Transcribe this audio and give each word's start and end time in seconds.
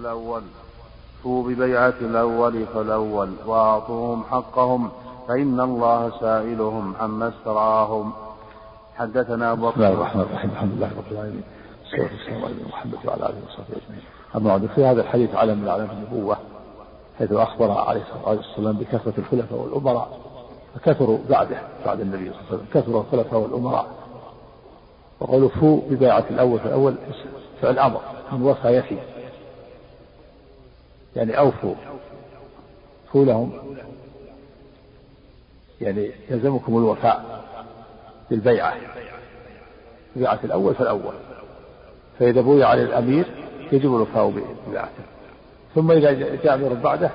الأول. 0.00 0.42
فوا 1.22 1.42
ببيعة 1.42 1.94
الأول 2.00 2.66
فالأول. 2.66 3.30
وأعطوهم 3.46 4.24
حقهم 4.24 4.90
فإن 5.28 5.60
الله 5.60 6.12
سائلهم 6.20 6.94
عما 7.00 7.28
استرعاهم. 7.28 8.12
حدثنا 8.96 9.52
أبو 9.52 9.68
بكر 9.68 9.70
بسم 9.70 9.82
الله 9.82 9.92
الرحمن 9.92 10.20
الرحيم. 10.20 10.50
الحمد 10.50 10.72
لله 10.72 10.90
رب 10.98 11.12
العالمين. 11.12 11.42
والصلاة 11.82 12.12
والسلام 12.12 12.44
على 12.44 12.54
محمد 12.68 12.98
وعلى 13.04 13.26
آله 13.26 13.40
وصحبه 13.46 13.76
أجمعين. 13.76 14.04
أما 14.36 14.48
بعد 14.48 14.66
في 14.74 14.84
هذا 14.84 15.00
الحديث 15.00 15.34
علم 15.34 15.58
من 15.58 15.68
أعلام 15.68 15.88
النبوة 15.90 16.36
حيث 17.18 17.32
أخبر 17.32 17.70
عليه 17.70 18.02
الصلاة 18.02 18.28
والسلام 18.28 18.76
بكثرة 18.76 19.12
الخلفاء 19.18 19.58
والأمراء 19.58 20.18
فكثروا 20.74 21.18
بعده 21.30 21.62
بعد 21.86 22.00
النبي 22.00 22.30
صلى 22.30 22.40
الله 22.40 22.46
عليه 22.50 22.58
وسلم. 22.58 22.66
كثروا 22.74 23.02
الخلفاء 23.02 23.40
والأمراء. 23.40 23.86
وقالوا 25.20 25.48
فو 25.48 25.76
ببيعة 25.76 26.24
الأول 26.30 26.58
فالأول 26.58 26.94
فعل 27.62 27.78
أمر. 27.78 28.00
من 28.32 28.42
وفى 28.42 28.68
يفي 28.68 28.98
يعني 31.16 31.38
أوفوا. 31.38 31.74
فو 33.12 33.24
لهم 33.24 33.52
يعني 35.80 36.10
يلزمكم 36.30 36.76
الوفاء 36.76 37.44
بالبيعة. 38.30 38.74
بيعة 40.16 40.38
الأول 40.44 40.74
فالأول. 40.74 41.14
فإذا 42.18 42.40
بويع 42.40 42.68
على 42.68 42.82
الأمير 42.82 43.24
يجب 43.72 43.96
الوفاء 43.96 44.32
ببيعته. 44.66 45.04
ثم 45.74 45.90
إذا 45.90 46.12
جاء 46.12 46.54
أمير 46.54 46.74
بعده 46.74 47.10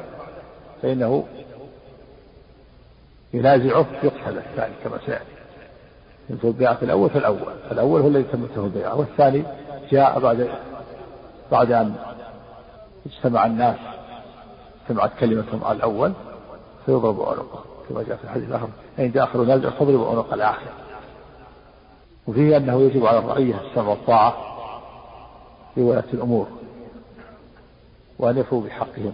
فإنه 0.82 1.24
ينازعه 3.34 3.86
يقتل 4.04 4.38
الثاني 4.38 4.74
كما 4.84 5.00
سيأتي. 5.06 5.24
في 6.42 6.48
البيعة 6.48 6.78
الأول 6.82 7.10
فالأول. 7.10 7.54
فالأول 7.70 8.02
هو 8.02 8.08
الذي 8.08 8.24
تمته 8.24 8.66
البيعة. 8.66 8.96
والثاني 8.96 9.44
جاء 9.92 10.20
بعد 10.20 10.50
بعد 11.52 11.72
أن 11.72 11.96
اجتمع 13.06 13.46
الناس 13.46 13.78
اجتمعت 14.82 15.12
كلمتهم 15.20 15.64
على 15.64 15.78
الأول 15.78 16.14
فيضرب 16.86 17.22
عنقه 17.22 17.64
كما 17.90 18.04
جاء 18.04 18.18
في 18.18 18.24
الحديث 18.24 18.50
الآخر. 18.50 18.70
إن 19.00 19.12
جاء 19.12 19.24
آخر 19.24 19.44
نازع 19.44 19.70
فاضرب 19.70 20.08
عنق 20.08 20.34
الآخر. 20.34 20.72
وفيه 22.28 22.58
أنه 22.58 22.82
يجب 22.82 23.06
على 23.06 23.18
الرعية 23.18 23.62
السمع 23.70 23.88
والطاعة 23.88 24.36
في 25.76 25.82
ولاة 25.82 26.04
الأمور 26.14 26.48
وأن 28.20 28.38
يفوا 28.38 28.62
بحقهم 28.62 29.14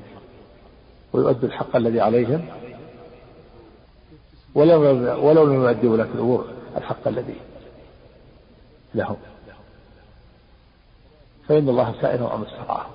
ويؤدوا 1.14 1.50
الحق 1.50 1.76
الذي 1.76 2.02
عليهم 2.02 2.46
ولو 4.56 4.82
ولو 5.28 5.46
لم 5.46 5.54
يؤدوا 5.54 5.94
ولاة 5.94 6.08
الأمور 6.16 6.46
الحق 6.78 7.08
الذي 7.08 7.36
لهم. 8.96 9.18
فإن 11.48 11.70
الله 11.70 11.96
سائر 12.02 12.28
عن 12.28 12.44
استطاع 12.44 12.86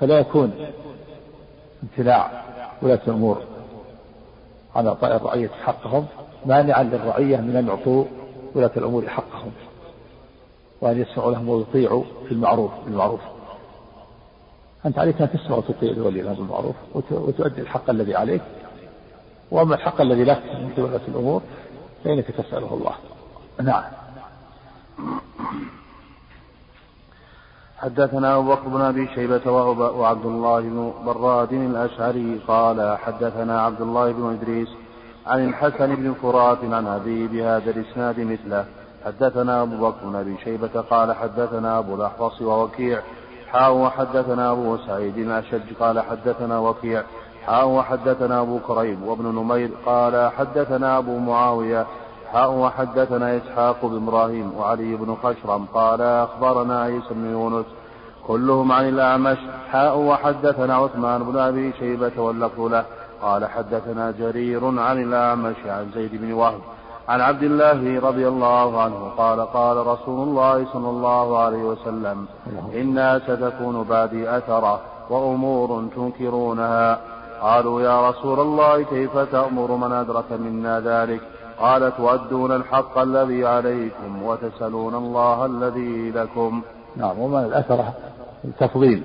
فلا 0.00 0.18
يكون 0.18 0.52
امتناع 1.82 2.44
ولاة 2.82 3.00
الأمور 3.08 3.42
إعطاء 4.76 5.16
الرعية 5.16 5.48
حقهم 5.64 6.06
مانعا 6.46 6.82
للرعية 6.82 7.36
من 7.36 7.56
أن 7.56 7.66
يعطوا 7.66 8.04
ولاة 8.54 8.70
الأمور 8.76 9.08
حقهم 9.08 9.52
وأن 10.80 11.00
يسمعوا 11.00 11.32
لهم 11.32 11.48
ويطيعوا 11.48 12.04
في 12.28 12.32
المعروف 12.32 12.70
بالمعروف 12.84 13.20
أنت 14.86 14.98
عليك 14.98 15.22
أن 15.22 15.30
تسمع 15.32 15.56
وتطيع 15.56 15.92
لولي 15.92 16.20
الأمر 16.20 16.36
بالمعروف 16.36 16.76
وتؤدي 16.94 17.60
الحق 17.60 17.90
الذي 17.90 18.16
عليك. 18.16 18.42
وأما 19.50 19.74
الحق 19.74 20.00
الذي 20.00 20.24
لك 20.24 20.42
من 20.44 20.84
ولاة 20.84 21.00
الأمور 21.08 21.42
فإنك 22.04 22.26
تسأله 22.26 22.74
الله. 22.74 22.94
نعم. 23.62 23.84
حدثنا 27.78 28.36
أبو 28.36 28.52
بكر 28.52 28.68
بن 28.68 28.80
أبي 28.80 29.08
شيبة 29.14 29.50
وعبد 29.50 30.26
الله 30.26 30.60
بن 30.60 30.92
براد 31.06 31.52
الأشعري 31.52 32.40
قال 32.48 32.98
حدثنا 32.98 33.62
عبد 33.62 33.80
الله 33.80 34.12
بن 34.12 34.38
إدريس 34.40 34.68
عن 35.26 35.44
الحسن 35.44 35.94
بن 35.94 36.14
فرات 36.22 36.58
عن 36.62 36.86
أبي 36.86 37.26
بهذا 37.26 37.70
الإسناد 37.70 38.20
مثله. 38.20 38.64
حدثنا 39.04 39.62
أبو 39.62 39.76
بكر 39.76 40.06
بن 40.06 40.16
أبي 40.16 40.36
شيبة 40.44 40.80
قال 40.90 41.12
حدثنا 41.12 41.78
أبو 41.78 41.94
الأحوص 41.94 42.42
ووكيع. 42.42 43.00
حاء 43.52 43.72
وحدثنا 43.74 44.52
أبو 44.52 44.76
سعيد 44.76 45.18
الأشج 45.18 45.74
قال 45.80 46.00
حدثنا 46.00 46.58
وكيع. 46.58 47.02
حاء 47.46 47.68
وحدثنا 47.68 48.40
أبو 48.40 48.58
كريب 48.58 49.02
وابن 49.02 49.24
نمير 49.24 49.70
قال 49.86 50.32
حدثنا 50.32 50.98
أبو 50.98 51.18
معاوية 51.18 51.86
حاء 52.32 52.52
وحدثنا 52.52 53.36
إسحاق 53.36 53.86
بن 53.86 53.96
إبراهيم 53.96 54.52
وعلي 54.58 54.96
بن 54.96 55.16
خشرم 55.22 55.66
قال 55.74 56.00
أخبرنا 56.02 56.82
عيسى 56.82 57.10
بن 57.10 57.30
يونس 57.30 57.66
كلهم 58.26 58.72
عن 58.72 58.88
الأعمش. 58.88 59.38
حاء 59.72 59.98
وحدثنا 59.98 60.74
عثمان 60.76 61.22
بن 61.22 61.38
أبي 61.38 61.72
شيبة 61.72 62.12
واللفظ 62.16 62.60
له. 62.60 62.84
قال 63.22 63.44
حدثنا 63.44 64.10
جرير 64.10 64.80
عن 64.80 65.02
الأعمش 65.02 65.56
عن 65.66 65.90
زيد 65.94 66.10
بن 66.22 66.32
وهب 66.32 66.60
عن 67.08 67.20
عبد 67.20 67.42
الله 67.42 68.00
رضي 68.08 68.28
الله 68.28 68.82
عنه 68.82 69.10
قال 69.16 69.40
قال 69.40 69.86
رسول 69.86 70.28
الله 70.28 70.66
صلى 70.72 70.90
الله 70.90 71.38
عليه 71.38 71.64
وسلم 71.64 72.26
إنا 72.74 73.18
ستكون 73.18 73.82
بعدي 73.82 74.36
أثرة 74.36 74.80
وأمور 75.10 75.84
تنكرونها. 75.96 76.98
قالوا 77.42 77.82
يا 77.82 78.08
رسول 78.08 78.40
الله 78.40 78.82
كيف 78.82 79.18
تأمر 79.18 79.76
من 79.76 79.92
أدرك 79.92 80.32
منا 80.32 80.80
ذلك؟ 80.80 81.20
قال 81.58 81.96
تؤدون 81.96 82.52
الحق 82.52 82.98
الذي 82.98 83.46
عليكم 83.46 84.22
وتسألون 84.22 84.94
الله 84.94 85.46
الذي 85.46 86.10
لكم. 86.10 86.62
نعم 86.96 87.18
ومن 87.18 87.44
الأثرة 87.44 87.94
التفضيل. 88.44 89.04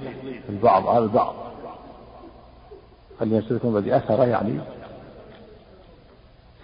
البعض 0.50 0.88
على 0.88 1.04
البعض. 1.04 1.34
خلينا 3.20 3.44
الذي 3.64 3.96
أثر؟ 3.96 4.28
يعني 4.28 4.60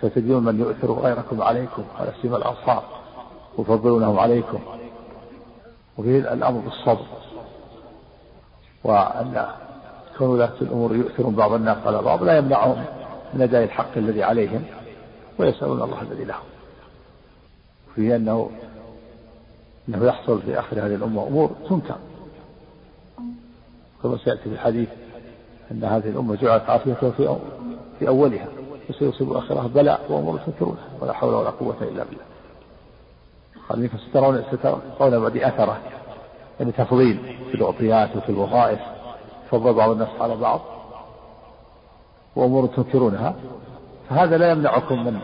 ستجدون 0.02 0.44
من 0.44 0.60
يؤثر 0.60 0.92
غيركم 0.92 1.42
عليكم 1.42 1.84
على 2.00 2.12
سيما 2.22 2.38
الأنصار 2.38 2.84
يفضلونهم 3.60 4.20
عليكم. 4.20 4.60
وفيه 5.98 6.20
الأمر 6.20 6.60
بالصبر. 6.60 7.06
وأن 8.84 9.46
كون 10.18 10.30
ولاة 10.30 10.54
الأمور 10.62 10.96
يؤثرون 10.96 11.36
بعض 11.36 11.54
الناس 11.54 11.78
على 11.86 12.02
بعض 12.02 12.24
لا 12.24 12.38
يمنعهم 12.38 12.86
من 13.34 13.42
أداء 13.42 13.64
الحق 13.64 13.98
الذي 13.98 14.24
عليهم. 14.24 14.64
ويسألون 15.40 15.82
الله 15.82 16.02
الذي 16.02 16.24
لهم 16.24 16.44
فيه 17.96 18.16
أنه 18.16 18.50
أنه 19.90 20.06
يحصل 20.06 20.42
في 20.42 20.60
آخر 20.60 20.80
هذه 20.80 20.96
الأمة 20.96 21.28
أمور 21.28 21.52
تنكر. 21.70 21.96
كما 24.04 24.18
سيأتي 24.18 24.42
في 24.42 24.50
الحديث 24.50 24.90
أن 25.72 25.84
هذه 25.84 26.10
الأمة 26.10 26.36
جعلت 26.36 26.70
عافيتها 26.70 27.12
في 27.12 27.38
في 28.00 28.08
أولها 28.08 28.48
وسيصيب 28.90 29.34
آخرها 29.34 29.68
بلاء 29.68 30.06
وأمور 30.10 30.40
تنكرونها 30.40 30.88
ولا 31.02 31.14
حول 31.14 31.34
ولا 31.34 31.50
قوة 31.50 31.76
إلا 31.82 32.04
بالله. 32.04 32.24
قال 33.70 33.90
فسترون 33.90 34.44
سترون 34.52 35.20
بعد 35.20 35.38
أثره 35.38 35.80
يعني 36.60 36.72
تفضيل 36.72 37.38
في 37.50 37.56
الأعطيات 37.56 38.16
وفي 38.16 38.30
الوظائف 38.30 38.80
فضل 39.52 39.74
بعض 39.74 39.90
الناس 39.90 40.10
على 40.20 40.36
بعض 40.36 40.62
وأمور 42.36 42.68
تنكرونها 42.68 43.36
فهذا 44.10 44.38
لا 44.38 44.52
يمنعكم 44.52 45.06
من 45.06 45.20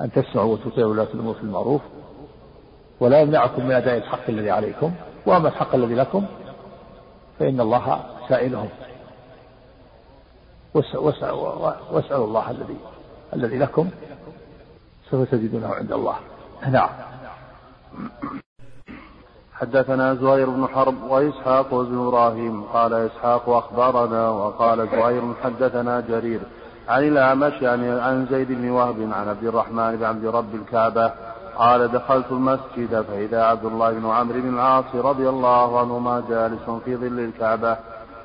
أن 0.00 0.12
تسمعوا 0.12 0.52
وتطيعوا 0.52 0.90
ولاة 0.90 1.08
الأمور 1.14 1.34
في 1.34 1.42
المعروف 1.42 1.80
ولا 3.00 3.20
يمنعكم 3.20 3.66
من 3.66 3.72
أداء 3.72 3.96
الحق 3.96 4.28
الذي 4.28 4.50
عليكم 4.50 4.92
وأما 5.26 5.48
الحق 5.48 5.74
الذي 5.74 5.94
لكم 5.94 6.26
فإن 7.38 7.60
الله 7.60 8.04
سائلهم. 8.28 8.68
واسألوا 10.74 12.26
الله 12.26 12.50
الذي 12.50 12.76
الذي 13.34 13.58
لكم 13.58 13.90
سوف 15.10 15.30
تجدونه 15.30 15.68
عند 15.68 15.92
الله. 15.92 16.16
نعم. 16.70 16.88
حدثنا 19.52 20.14
زهير 20.14 20.50
بن 20.50 20.66
حرب 20.66 21.02
وإسحاق 21.02 21.74
بن 21.74 22.06
إبراهيم 22.06 22.62
قال 22.62 22.92
إسحاق 22.92 23.48
أخبرنا 23.48 24.28
وقال 24.28 24.88
زهير 24.88 25.34
حدثنا 25.44 26.00
جرير 26.00 26.40
عن 26.88 27.08
الأعمش 27.08 27.52
يعني 27.62 27.90
عن 27.90 28.26
زيد 28.30 28.48
بن 28.52 28.70
وهب 28.70 28.96
عن 29.12 29.28
عبد 29.28 29.44
الرحمن 29.44 29.96
بن 29.96 30.04
عبد 30.04 30.26
رب 30.26 30.54
الكعبة 30.54 31.12
قال 31.56 31.92
دخلت 31.92 32.26
المسجد 32.30 33.04
فإذا 33.08 33.42
عبد 33.42 33.64
الله 33.64 33.92
بن 33.92 34.06
عمرو 34.06 34.40
بن 34.40 34.54
العاص 34.54 34.84
رضي 34.94 35.28
الله 35.28 35.80
عنهما 35.80 36.22
جالس 36.28 36.70
في 36.84 36.96
ظل 36.96 37.20
الكعبة 37.20 37.76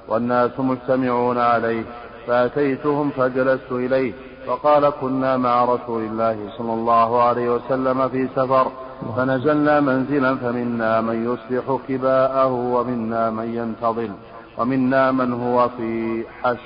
والناس 0.08 0.52
مجتمعون 0.60 1.38
عليه 1.38 1.84
فأتيتهم 2.28 3.10
فجلست 3.10 3.72
إليه 3.72 4.14
فقال 4.48 4.90
كنا 4.90 5.38
مع 5.38 5.66
رسول 5.66 6.04
الله 6.04 6.50
صلى 6.58 6.74
الله 6.74 7.24
عليه 7.24 7.50
وسلم 7.50 8.10
في 8.10 8.28
سفر 8.36 8.72
فنزلنا 9.18 9.80
منزلا 9.80 10.36
فمنا 10.36 11.02
من 11.02 11.34
يصلح 11.34 11.80
كباءه 11.88 12.52
ومنا 12.52 13.30
من 13.30 13.56
ينتظل 13.56 14.12
ومنا 14.58 15.12
من 15.12 15.34
هو 15.34 15.70
في 15.70 16.24
حش 16.44 16.60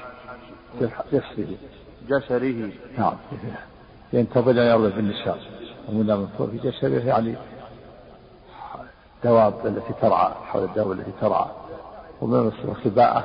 جسره 1.11 1.80
جسره 2.11 2.71
نعم. 2.97 3.13
ينتظل 4.13 4.59
أن 4.59 4.65
يرضى 4.65 4.95
بالنساء. 4.95 5.37
ومنا 5.89 6.15
من 6.15 6.27
هو 6.39 6.47
في 6.47 6.57
جسره 6.57 7.05
يعني 7.05 7.35
الدواب 9.17 9.67
التي 9.67 9.93
ترعى 10.01 10.31
حول 10.45 10.63
الدواب 10.63 10.91
التي 10.91 11.11
ترعى. 11.21 11.45
ومن 12.21 12.51
خباءه 12.83 13.23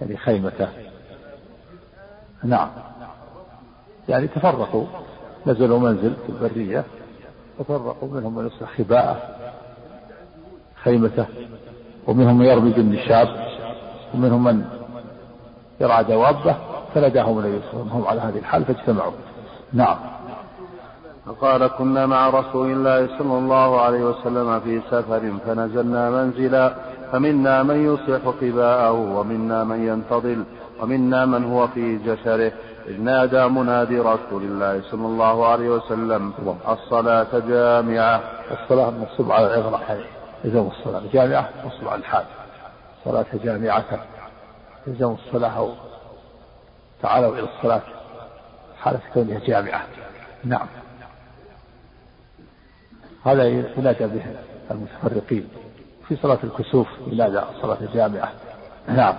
يعني 0.00 0.16
خيمته. 0.16 0.68
نعم. 2.44 2.68
يعني 4.08 4.28
تفرقوا. 4.28 4.86
نزلوا 5.46 5.78
منزل 5.78 6.14
في 6.26 6.32
البرية 6.32 6.84
تفرقوا 7.58 8.08
منهم 8.08 8.34
من 8.34 8.46
يصلح 8.46 8.78
خباءه 8.78 9.36
خيمته. 10.82 11.26
ومنهم 12.06 12.38
من 12.38 12.44
يرمي 12.44 12.70
بالنشاب 12.70 13.28
ومنهم 14.14 14.44
من 14.44 14.64
يرعى 15.80 16.04
دوابه. 16.04 16.69
فناداهم 16.94 17.38
النبي 17.38 17.60
صلى 17.72 17.80
الله 17.80 17.82
عليه 17.82 17.90
وسلم 17.90 18.02
هم 18.02 18.06
على 18.06 18.20
هذه 18.20 18.38
الحال 18.38 18.64
فاجتمعوا. 18.64 19.12
نعم. 19.72 19.96
فقال 21.26 21.66
كنا 21.66 22.06
مع 22.06 22.28
رسول 22.28 22.70
الله 22.70 23.18
صلى 23.18 23.38
الله 23.38 23.80
عليه 23.80 24.04
وسلم 24.04 24.60
في 24.60 24.80
سفر 24.90 25.32
فنزلنا 25.46 26.10
منزلا 26.10 26.74
فمنا 27.12 27.62
من 27.62 27.94
يصلح 27.94 28.20
قباءه 28.40 28.92
ومنا 28.92 29.64
من 29.64 29.88
ينتظل 29.88 30.44
ومنا 30.82 31.26
من 31.26 31.52
هو 31.52 31.66
في 31.66 31.98
جشره 31.98 32.52
إذ 32.88 33.00
نادى 33.00 33.48
منادي 33.48 33.98
رسول 34.00 34.42
الله 34.42 34.82
صلى 34.90 35.06
الله 35.06 35.46
عليه 35.46 35.68
وسلم 35.68 36.32
الصلاة 36.68 37.38
جامعة. 37.48 38.20
الصلاة 38.50 38.90
منصوب 38.90 39.32
على 39.32 39.46
الإغراء 39.46 40.00
يلزم 40.44 40.68
الصلاة 40.78 41.02
جامعة 41.12 41.48
منصوب 41.64 41.88
على 41.88 42.00
الحال 42.00 42.24
صلاة 43.04 43.26
جامعة 43.44 43.84
يلزم 44.86 45.14
الصلاة 45.26 45.68
تعالوا 47.02 47.34
إلى 47.34 47.48
الصلاة. 47.56 47.82
حالة 48.80 49.00
كونها 49.14 49.38
جامعة. 49.38 49.82
نعم. 50.44 50.66
هذا 53.24 53.44
ينادى 53.44 54.06
به 54.06 54.22
المتفرقين. 54.70 55.48
في 56.08 56.16
صلاة 56.16 56.38
الكسوف 56.44 56.88
ينادى 57.06 57.40
صلاة 57.62 57.76
الجامعة 57.80 58.32
نعم. 58.88 59.14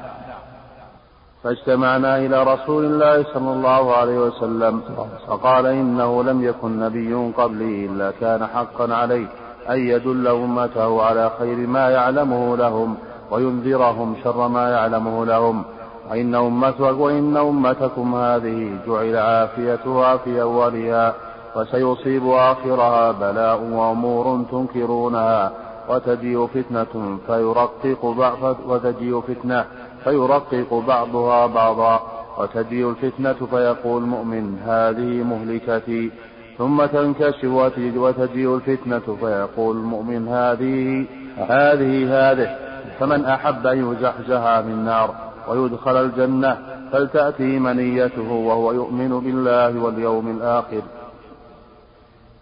فاجتمعنا 1.43 2.17
إلى 2.17 2.43
رسول 2.43 2.85
الله 2.85 3.23
صلى 3.23 3.53
الله 3.53 3.95
عليه 3.95 4.19
وسلم. 4.19 4.81
فقال 5.27 5.65
إنه 5.65 6.23
لم 6.23 6.43
يكن 6.43 6.79
نبي 6.79 7.33
قبلي 7.37 7.85
إلا 7.85 8.11
كان 8.11 8.47
حقا 8.47 8.93
عليه 8.93 9.27
أن 9.69 9.79
يدل 9.87 10.27
أمته 10.27 11.03
على 11.03 11.31
خير 11.39 11.55
ما 11.55 11.89
يعلمه 11.89 12.57
لهم 12.57 12.97
وينذرهم 13.31 14.15
شر 14.23 14.47
ما 14.47 14.69
يعلمه 14.69 15.25
لهم. 15.25 15.65
وإن 16.09 16.35
أمتك 16.35 16.79
وإن 16.79 17.37
أمتكم 17.37 18.15
هذه 18.15 18.77
جعل 18.87 19.15
عافيتها 19.17 20.17
في 20.17 20.41
أولها 20.41 21.13
وسيصيب 21.55 22.29
آخرها 22.29 23.11
بلاء 23.11 23.61
وأمور 23.61 24.45
تنكرونها 24.51 25.51
وتجيء 25.89 26.47
فتنة 26.47 27.17
فيرقق 27.27 28.05
بعض 28.05 28.57
وتجيء 28.67 29.21
فتنة 29.21 29.65
فيرقق 30.03 30.83
بعضها 30.87 31.47
بعضا 31.47 31.99
وتجيء 32.37 32.89
الفتنة 32.89 33.33
فيقول 33.33 34.03
المؤمن 34.03 34.59
هذه 34.65 35.23
مهلكتي 35.23 36.11
ثم 36.57 36.85
تنكشف 36.85 37.43
وتجيء 37.95 38.55
الفتنة 38.55 39.17
فيقول 39.19 39.77
المؤمن 39.77 40.27
هذه 40.27 41.05
هذه 41.37 42.31
هذه 42.31 42.55
فمن 42.99 43.25
أحب 43.25 43.67
أن 43.67 43.91
يزحزح 43.91 44.59
من 44.65 44.71
النار 44.71 45.30
ويدخل 45.51 45.97
الجنة 45.97 46.57
فلتأتي 46.91 47.59
منيته 47.59 48.31
وهو 48.31 48.71
يؤمن 48.71 49.19
بالله 49.19 49.83
واليوم 49.83 50.37
الآخر. 50.37 50.81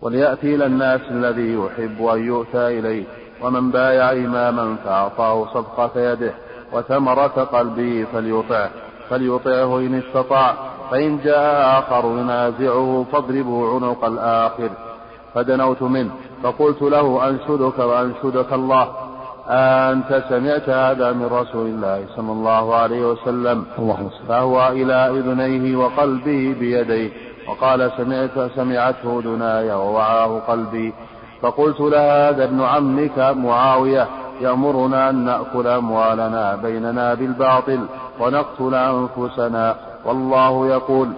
وليأتي 0.01 0.55
إلى 0.55 0.65
الناس 0.65 1.01
الذي 1.11 1.53
يحب 1.53 2.05
أن 2.05 2.27
يؤتى 2.27 2.79
إليه 2.79 3.03
ومن 3.41 3.71
بايع 3.71 4.11
إماما 4.11 4.75
فأعطاه 4.85 5.47
صدقة 5.53 5.91
يده 5.95 6.33
وثمرة 6.73 7.47
قلبه 7.53 8.05
فليطعه 8.13 8.69
فليطعه 9.09 9.77
إن 9.77 10.01
استطاع 10.07 10.53
فإن 10.91 11.19
جاء 11.23 11.79
آخر 11.79 12.05
ينازعه 12.05 13.05
فاضربه 13.11 13.75
عنق 13.75 14.05
الآخر. 14.05 14.69
فدنوت 15.33 15.81
منه 15.81 16.11
فقلت 16.43 16.81
له 16.81 17.29
أنشدك 17.29 17.79
وأنشدك 17.79 18.53
الله 18.53 19.08
أنت 19.49 20.23
سمعت 20.29 20.69
هذا 20.69 21.13
من 21.13 21.25
رسول 21.25 21.67
الله 21.67 22.05
صلى 22.15 22.31
الله 22.31 22.75
عليه 22.75 23.11
وسلم. 23.11 23.65
فهو 24.27 24.67
إلى 24.67 24.93
أذنيه 24.93 25.75
وقلبه 25.75 26.55
بيديه. 26.59 27.09
وقال 27.47 27.91
سمعت 27.97 28.51
سمعته 28.55 29.21
دناي 29.21 29.71
ووعاه 29.71 30.39
قلبي. 30.39 30.93
فقلت 31.41 31.79
له 31.79 32.29
هذا 32.29 32.43
ابن 32.43 32.61
عمك 32.61 33.19
معاوية 33.19 34.07
يأمرنا 34.41 35.09
أن 35.09 35.15
نأكل 35.15 35.67
أموالنا 35.67 36.55
بيننا 36.55 37.13
بالباطل 37.13 37.79
ونقتل 38.19 38.75
أنفسنا. 38.75 39.75
والله 40.05 40.67
يقول 40.67 41.09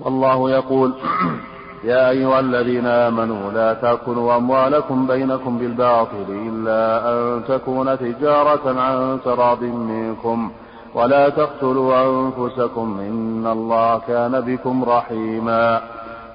والله 0.00 0.50
يقول 0.50 0.92
يا 1.84 2.10
أيها 2.10 2.40
الذين 2.40 2.86
آمنوا 2.86 3.52
لا 3.52 3.74
تأكلوا 3.74 4.36
أموالكم 4.36 5.06
بينكم 5.06 5.58
بالباطل 5.58 6.26
إلا 6.28 7.10
أن 7.12 7.42
تكون 7.48 7.98
تجارة 7.98 8.80
عن 8.80 9.18
تراض 9.24 9.62
منكم 9.62 10.52
ولا 10.94 11.28
تقتلوا 11.28 12.04
أنفسكم 12.04 13.00
إن 13.00 13.46
الله 13.46 13.98
كان 13.98 14.40
بكم 14.40 14.84
رحيما. 14.84 15.80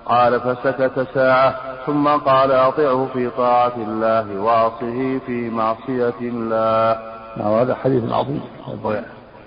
قال 0.05 0.39
فسكت 0.39 1.07
ساعة 1.13 1.55
ثم 1.85 2.07
قال 2.07 2.51
أطعه 2.51 3.07
في 3.13 3.29
طاعة 3.29 3.75
الله 3.77 4.41
وعصه 4.41 5.19
في 5.25 5.49
معصية 5.49 6.19
الله. 6.21 6.99
نعم 7.37 7.53
هذا 7.53 7.75
حديث 7.75 8.11
عظيم. 8.11 8.41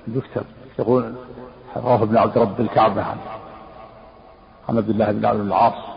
يكتب 0.09 0.43
يقول 0.79 1.13
رواه 1.77 2.03
ابن 2.03 2.17
عبد 2.17 2.39
رب 2.39 2.61
الكعبة 2.61 3.03
عن 4.69 4.77
عبد 4.77 4.89
الله 4.89 5.13
بن 5.13 5.27
عبد 5.27 5.41
العاص. 5.41 5.90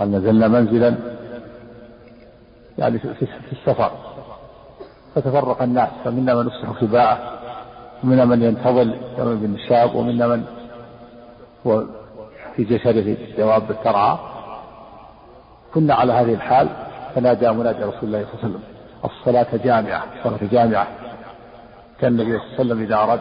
قال 0.00 0.12
نزلنا 0.12 0.48
منزلا 0.48 0.94
يعني 2.78 2.98
في 2.98 3.26
السفر. 3.52 3.90
فتفرق 5.14 5.62
الناس 5.62 5.88
فمنا 6.04 6.34
من 6.34 6.46
يصلح 6.46 6.70
خباءه 6.80 7.18
ومنا 8.04 8.24
من 8.24 8.42
ينتظل 8.42 8.94
يرمي 9.18 9.36
بالنشاب 9.36 9.94
ومنا 9.94 10.26
من 10.26 10.44
هو 11.66 11.84
في 12.56 12.64
جسده 12.64 13.16
دواب 13.38 13.76
ترعى 13.84 14.18
كنا 15.74 15.94
على 15.94 16.12
هذه 16.12 16.34
الحال 16.34 16.68
فنادى 17.14 17.50
منادي 17.50 17.84
رسول 17.84 18.02
الله 18.02 18.24
صلى 18.24 18.32
الله 18.32 18.38
عليه 18.42 18.44
وسلم. 18.44 18.62
الصلاة 19.04 19.56
جامعة 19.64 20.04
الصلاة 20.18 20.50
جامعة. 20.52 20.86
كان 22.00 22.12
النبي 22.12 22.38
صلى 22.38 22.42
الله 22.42 22.54
عليه 22.58 22.60
وسلم 22.60 22.82
إذا 22.82 22.96
أراد 22.96 23.20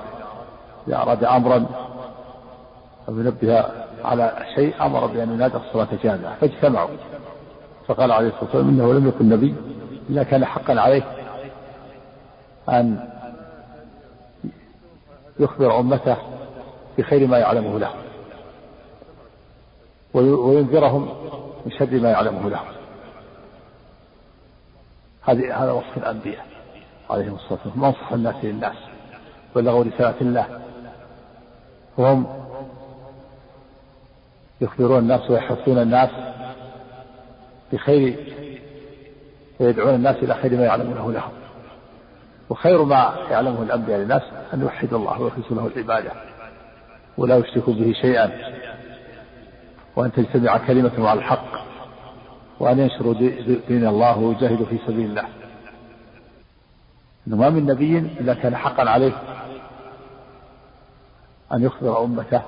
إذا 0.88 0.98
أراد 0.98 1.24
أمرا 1.24 1.66
أو 3.10 3.20
ينبه 3.20 3.66
على 4.04 4.46
شيء 4.56 4.86
أمر 4.86 5.06
بأن 5.06 5.34
ينادى 5.34 5.58
الصلاة 5.58 5.88
جامعة 6.04 6.36
فاجتمعوا. 6.36 6.90
فقال 7.88 8.12
عليه 8.12 8.28
الصلاة 8.28 8.44
والسلام 8.44 8.70
إنه 8.70 8.94
لم 8.94 9.08
يكن 9.08 9.30
نبي 9.30 9.56
إلا 10.10 10.24
كان 10.24 10.46
حقا 10.46 10.80
عليه 10.80 11.04
أن 12.70 13.10
يخبر 15.40 15.80
أمته 15.80 16.18
بخير 16.98 17.28
ما 17.28 17.38
يعلمه 17.38 17.80
له 17.80 17.94
وينذرهم 20.14 21.10
من 21.66 21.72
شر 21.72 22.00
ما 22.00 22.10
يعلمه 22.10 22.50
لهم 22.50 22.66
هذه 25.22 25.64
هذا 25.64 25.72
وصف 25.72 25.98
الأنبياء 25.98 26.46
عليهم 27.10 27.36
الصلاة 27.36 27.60
والسلام. 27.66 27.80
منصح 27.80 28.12
الناس 28.12 28.36
للناس؟ 28.44 28.76
بلغوا 29.56 29.84
رسالة 29.84 30.22
الله. 30.22 30.46
وهم 31.98 32.39
يخبرون 34.62 35.00
الناس 35.00 35.30
ويحثون 35.30 35.78
الناس 35.78 36.10
بخير 37.74 38.16
ويدعون 39.60 39.96
الناس 39.96 40.16
إلى 40.16 40.34
خير 40.34 40.58
ما 40.58 40.64
يعلمونه 40.64 41.12
لهم. 41.12 41.32
وخير 42.50 42.84
ما 42.84 43.16
يعلمه 43.32 43.64
الأنبياء 43.64 44.00
للناس 44.00 44.22
أن 44.54 44.62
يوحدوا 44.62 45.00
الله 45.00 45.22
ويخلصوا 45.22 45.56
له 45.56 45.68
العبادة 45.68 46.12
ولا 47.18 47.38
يشركوا 47.38 47.74
به 47.74 47.94
شيئا 48.02 48.32
وأن 49.96 50.12
تجتمع 50.12 50.58
كلمة 50.58 51.10
على 51.10 51.20
الحق 51.20 51.46
وأن 52.60 52.80
ينشروا 52.80 53.14
دين 53.68 53.88
الله 53.88 54.18
ويجاهدوا 54.18 54.66
في 54.66 54.78
سبيل 54.88 55.10
الله. 55.10 55.26
إنه 57.28 57.36
ما 57.36 57.50
من 57.50 57.66
نبي 57.66 57.98
إلا 57.98 58.34
كان 58.34 58.56
حقا 58.56 58.90
عليه 58.90 59.14
أن 61.54 61.64
يخبر 61.64 62.04
أمته 62.04 62.42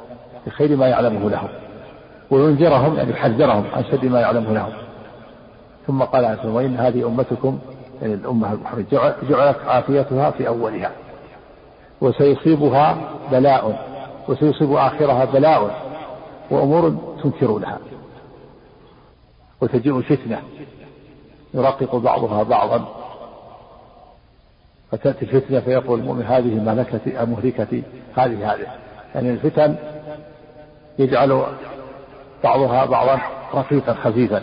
بخير 0.47 0.77
ما 0.77 0.87
يعلمه 0.87 1.29
لهم. 1.29 1.49
وينذرهم 2.31 2.95
يعني 2.95 3.11
يحذرهم 3.11 3.65
عن 3.73 3.83
شر 3.83 4.09
ما 4.09 4.19
يعلمه 4.19 4.53
لهم. 4.53 4.73
ثم 5.88 6.01
قال 6.03 6.25
عز 6.25 6.39
وجل 6.39 6.50
وإن 6.50 6.77
هذه 6.77 7.07
أمتكم 7.07 7.59
يعني 8.01 8.13
الأمة 8.13 8.53
المحرمة 8.53 8.85
جعلت 9.29 9.57
عافيتها 9.67 10.31
في 10.31 10.47
أولها. 10.47 10.91
وسيصيبها 12.01 12.97
بلاء 13.31 13.88
وسيصيب 14.27 14.73
آخرها 14.73 15.25
بلاء 15.25 15.75
وأمور 16.51 16.97
تنكرونها. 17.23 17.79
وتجيء 19.61 19.97
الفتنة 19.97 20.41
يرقق 21.53 21.95
بعضها 21.95 22.43
بعضا. 22.43 22.88
فتأتي 24.91 25.25
الفتنة 25.25 25.59
فيقول 25.59 26.00
المؤمن 26.00 26.23
هذه 26.23 26.63
مهلكتي 26.63 27.25
مهلكتي 27.25 27.83
هذه 28.15 28.53
هذه. 28.53 28.67
يعني 29.15 29.29
الفتن 29.29 29.75
يجعل 31.00 31.43
بعضها 32.43 32.86
بعضا 32.86 33.21
رفيقا 33.53 33.93
خفيفا. 33.93 34.41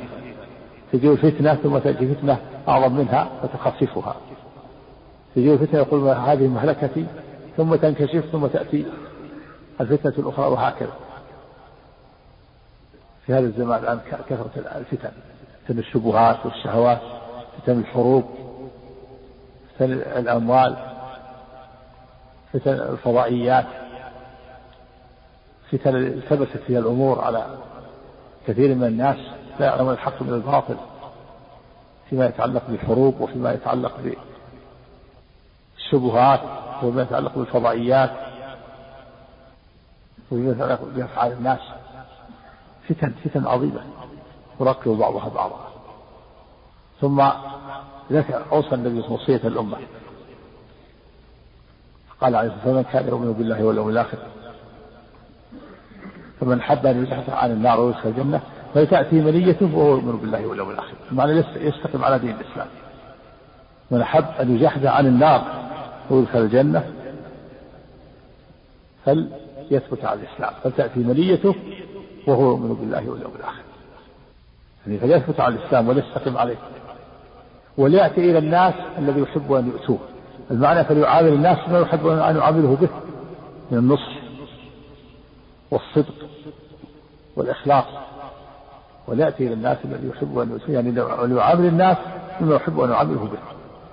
تجي 0.92 1.10
الفتنة 1.10 1.54
ثم 1.54 1.78
تأتي 1.78 2.14
فتنة 2.14 2.38
أعظم 2.68 2.92
منها 2.92 3.28
فتخففها. 3.42 4.16
تجي 5.34 5.52
الفتنة 5.52 5.80
يقول 5.80 6.08
هذه 6.08 6.48
مهلكتي 6.48 7.06
ثم 7.56 7.74
تنكشف 7.74 8.24
ثم 8.32 8.46
تأتي. 8.46 8.86
الفتنة 9.80 10.12
الأخرى 10.18 10.46
وهكذا. 10.46 10.92
في 13.26 13.32
هذا 13.32 13.46
الزمان 13.46 13.78
الآن 13.78 14.00
كثرة 14.28 14.50
الفتن. 14.76 15.10
فتن 15.64 15.78
الشبهات 15.78 16.46
والشهوات 16.46 17.00
فتن 17.62 17.78
الحروب 17.78 18.24
فتن 19.74 19.92
الأموال 19.92 20.76
فتن 22.52 22.72
الفضائيات. 22.72 23.66
فتن 25.72 25.96
التبست 25.96 26.56
فيها 26.66 26.78
الأمور 26.78 27.20
على 27.20 27.46
كثير 28.48 28.74
من 28.74 28.84
الناس 28.84 29.16
لا 29.60 29.66
يعلمون 29.66 29.92
الحق 29.92 30.22
من 30.22 30.34
الباطل 30.34 30.76
فيما 32.10 32.26
يتعلق 32.26 32.62
بالحروب 32.68 33.20
وفيما 33.20 33.52
يتعلق 33.52 34.16
بالشبهات 35.76 36.40
وفيما 36.82 37.02
يتعلق 37.02 37.38
بالفضائيات 37.38 38.10
وفيما 40.30 40.52
يتعلق 40.52 40.80
بأفعال 40.96 41.32
الناس. 41.32 41.60
فتن 42.88 43.12
فتن 43.24 43.46
عظيمة. 43.46 43.80
يركب 44.60 44.90
بعضها 44.90 45.28
بعضا. 45.28 45.68
ثم 47.00 47.28
ذكر 48.12 48.44
أوصى 48.52 48.74
النبي 48.74 49.00
وصية 49.00 49.40
الأمة. 49.44 49.76
قال 52.20 52.36
عليه 52.36 52.48
الصلاة 52.48 52.76
والسلام 52.76 52.82
كان 52.92 53.08
يؤمن 53.08 53.32
بالله 53.32 53.64
واليوم 53.64 53.88
الآخر 53.88 54.18
فمن 56.40 56.62
حب 56.62 56.86
أن 56.86 57.02
يزحزح 57.02 57.42
عن 57.42 57.50
النار 57.50 57.80
ويدخل 57.80 58.08
الجنة 58.08 58.40
فتأتي 58.74 59.20
منيته 59.20 59.74
وهو 59.74 59.94
يؤمن 59.94 60.16
بالله 60.16 60.46
واليوم 60.46 60.70
الآخر. 60.70 60.94
معنى 61.12 61.44
يستقيم 61.56 62.04
على 62.04 62.18
دين 62.18 62.30
الإسلام. 62.30 62.66
من 63.90 64.00
أحب 64.00 64.24
أن 64.40 64.56
يزحزح 64.56 64.96
عن 64.96 65.06
النار 65.06 65.44
ويدخل 66.10 66.38
الجنة 66.38 66.84
فليثبت 69.04 70.04
على 70.04 70.20
الإسلام. 70.20 70.52
فلتأتي 70.64 71.00
منيته 71.00 71.54
وهو 72.26 72.50
يؤمن 72.50 72.74
بالله 72.74 73.10
واليوم 73.10 73.32
الآخر. 73.38 73.62
يعني 74.86 74.98
فليثبت 74.98 75.40
على 75.40 75.54
الإسلام 75.54 75.88
وليستقيم 75.88 76.38
عليه. 76.38 76.56
وليأتي 77.78 78.30
إلى 78.30 78.38
الناس 78.38 78.74
الذي 78.98 79.20
يحب 79.20 79.52
أن 79.52 79.66
يؤتوه. 79.66 79.98
المعنى 80.50 80.84
فليعامل 80.84 81.32
الناس 81.32 81.68
ما 81.68 81.80
يحب 81.80 82.06
أن 82.06 82.36
يعامله 82.36 82.76
به 82.80 82.88
من 83.70 83.78
النصح 83.78 84.17
والصدق 85.70 86.14
والإخلاص 87.36 87.84
وليأتي 89.06 89.46
إلى 89.46 89.54
الناس 89.54 89.78
الذي 89.84 90.08
يحب 90.08 90.38
أن 90.38 90.60
يعني 90.68 90.90
ليعامل 91.26 91.66
الناس 91.66 91.96
بما 92.40 92.54
يحب 92.54 92.80
أن 92.80 92.90
يعامله 92.90 93.20
به 93.20 93.38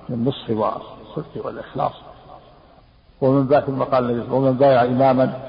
من 0.09 0.15
النصح 0.15 0.49
والصدق 0.49 1.45
والإخلاص. 1.45 1.93
ومن 3.21 3.47
باع 3.47 3.59
ثم 3.59 3.83
قال 3.83 4.33
ومن 4.33 4.53
بايع 4.53 4.83
إماما 4.83 5.39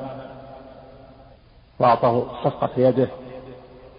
وأعطاه 1.78 2.26
صفقة 2.44 2.70
يده 2.76 3.08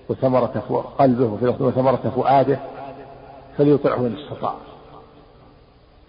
وثمرة 0.10 0.86
قلبه 1.00 1.25
وثمرة 1.60 2.12
فؤاده 2.15 2.60
فليطعه 3.57 3.98
إن 3.98 4.17
استطاع. 4.17 4.53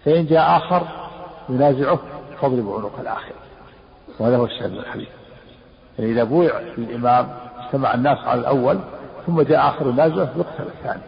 فإن 0.05 0.25
جاء 0.25 0.57
آخر 0.57 0.87
ينازعه 1.49 1.99
فاضرب 2.41 2.69
عنق 2.69 2.99
الآخر. 2.99 3.33
وهذا 4.19 4.37
هو 4.37 4.45
من 4.45 4.79
الحديث. 4.79 5.18
يعني 5.99 6.11
إذا 6.11 6.23
بويع 6.23 6.59
الإمام 6.59 7.27
اجتمع 7.59 7.93
الناس 7.93 8.17
على 8.17 8.39
الأول 8.39 8.79
ثم 9.27 9.41
جاء 9.41 9.69
آخر 9.69 9.87
ينازعه 9.87 10.29
يقتل 10.37 10.63
الثاني. 10.77 11.01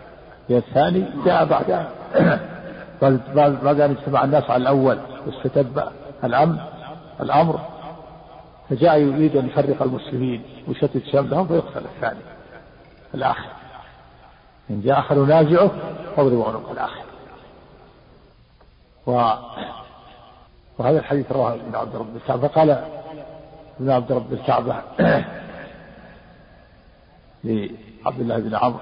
لأن 0.50 0.58
الثاني 0.58 1.06
جاء 1.26 1.46
بعد. 1.46 1.86
بعد 3.64 3.80
أن 3.80 3.92
اجتمع 3.92 4.24
الناس 4.24 4.44
على 4.44 4.62
الأول 4.62 4.98
واستتب 5.28 5.84
الأمر 6.24 6.60
الأمر 7.22 7.60
فجاء 8.70 9.00
يريد 9.00 9.38
أن 9.38 9.48
يفرق 9.48 9.84
المسلمين 9.84 10.44
ويشتت 10.68 11.04
شملهم 11.12 11.48
فيقتل 11.48 11.86
الثاني 11.96 12.20
الآخر. 13.14 13.50
إن 14.70 14.82
جاء 14.82 15.00
آخر 15.00 15.18
ينازعه 15.18 15.72
فاضرب 16.16 16.42
عنق 16.42 16.72
الآخر. 16.72 17.04
و... 19.08 19.32
وهذا 20.78 21.00
الحديث 21.00 21.32
رواه 21.32 21.54
ابن 21.54 21.76
عبد 21.76 21.96
رب 21.96 22.16
الكعبة 22.16 22.48
فقال 22.48 23.01
ابن 23.82 23.90
عبد 23.90 24.12
رب 24.12 24.34
الكعبة 24.34 24.76
لعبد 27.44 28.20
الله 28.20 28.38
بن 28.38 28.56
عمرو. 28.56 28.80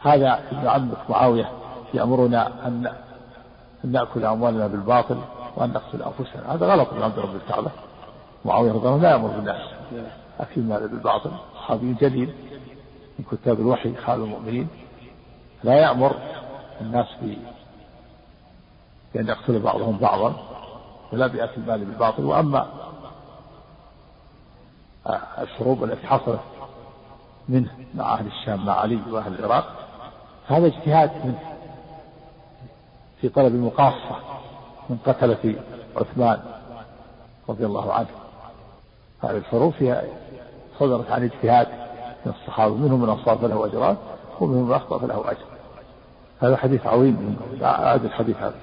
هذا 0.00 0.40
ابن 0.52 0.68
عمك 0.68 1.10
معاوية 1.10 1.50
يأمرنا 1.94 2.66
أن 2.66 2.92
نأكل 3.84 4.24
أموالنا 4.24 4.66
بالباطل 4.66 5.18
وأن 5.56 5.70
نقتل 5.70 6.02
أنفسنا. 6.02 6.54
هذا 6.54 6.66
غلط 6.66 6.92
من 6.92 7.02
عبد 7.02 7.18
رب 7.18 7.36
الكعبة 7.36 7.70
معاوية 8.44 8.72
رضي 8.72 8.78
الله 8.78 8.92
عنه 8.92 9.02
لا 9.02 9.10
يأمر 9.10 9.28
بالناس 9.28 9.62
أكل 10.40 10.60
المال 10.60 10.88
بالباطل. 10.88 11.30
صحابي 11.54 11.94
جليل 11.94 12.34
من 13.18 13.24
كتاب 13.30 13.60
الوحي 13.60 13.94
خال 13.94 14.20
المؤمنين. 14.22 14.68
لا 15.64 15.74
يأمر 15.74 16.16
الناس 16.80 17.06
بأن 19.14 19.28
يقتل 19.28 19.58
بعضهم 19.58 19.98
بعضا 19.98 20.34
ولا 21.12 21.26
بأكل 21.26 21.60
المال 21.60 21.84
بالباطل. 21.84 22.24
وأما 22.24 22.85
الشروب 25.38 25.84
التي 25.84 26.06
حصلت 26.06 26.40
منه 27.48 27.70
مع 27.94 28.14
أهل 28.14 28.26
الشام 28.26 28.66
مع 28.66 28.72
علي 28.72 28.98
وأهل 29.10 29.34
العراق. 29.38 29.64
هذا 30.46 30.66
اجتهاد 30.66 31.10
منه 31.24 31.38
في 33.20 33.28
طلب 33.28 33.54
المقاصة 33.54 34.16
من 34.90 34.98
قتلة 35.06 35.54
عثمان 35.96 36.40
رضي 37.48 37.66
الله 37.66 37.92
عنه. 37.92 38.08
هذه 39.22 39.36
الحروب 39.36 39.72
فيها 39.72 40.02
صدرت 40.78 41.10
عن 41.10 41.24
اجتهاد 41.24 41.68
من 42.26 42.32
الصحابة 42.40 42.74
منهم 42.74 43.02
من 43.02 43.08
أصاب 43.08 43.38
فله 43.38 43.66
أجران 43.66 43.96
ومنهم 44.40 44.68
من 44.68 44.74
أخطأ 44.74 44.98
فله 44.98 45.30
أجر. 45.30 45.46
هذا 46.40 46.56
حديث 46.56 46.86
عظيم. 46.86 47.36
هذا 47.60 48.06
الحديث 48.06 48.36
هذا. 48.36 48.54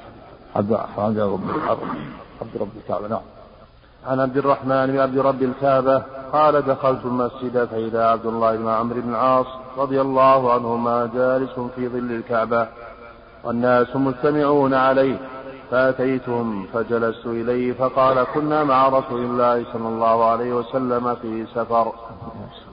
عبد 0.55 0.73
عبد 0.97 1.19
رب 1.19 1.41
عبد 2.41 2.57
رب 2.57 2.69
الكعبة 2.77 3.07
نعم. 3.07 3.21
عن 4.07 4.19
عبد 4.19 4.37
الرحمن 4.37 4.87
بن 4.87 4.99
عبد 4.99 5.17
رب 5.17 5.43
الكعبة 5.43 6.03
قال 6.33 6.61
دخلت 6.61 7.05
المسجد 7.05 7.65
فإذا 7.65 8.05
عبد 8.05 8.25
الله 8.25 8.55
بن 8.55 8.67
عمرو 8.67 9.01
بن 9.01 9.09
العاص 9.09 9.45
رضي 9.77 10.01
الله 10.01 10.53
عنهما 10.53 11.09
جالس 11.15 11.59
في 11.75 11.87
ظل 11.87 12.11
الكعبة 12.11 12.67
والناس 13.43 13.95
مجتمعون 13.95 14.73
عليه 14.73 15.17
فأتيتهم 15.71 16.65
فجلست 16.73 17.25
إليه 17.25 17.73
فقال 17.73 18.23
كنا 18.33 18.63
مع 18.63 18.87
رسول 18.87 19.21
الله 19.21 19.65
صلى 19.73 19.87
الله 19.87 20.25
عليه 20.25 20.53
وسلم 20.53 21.15
في 21.15 21.45
سفر 21.55 21.93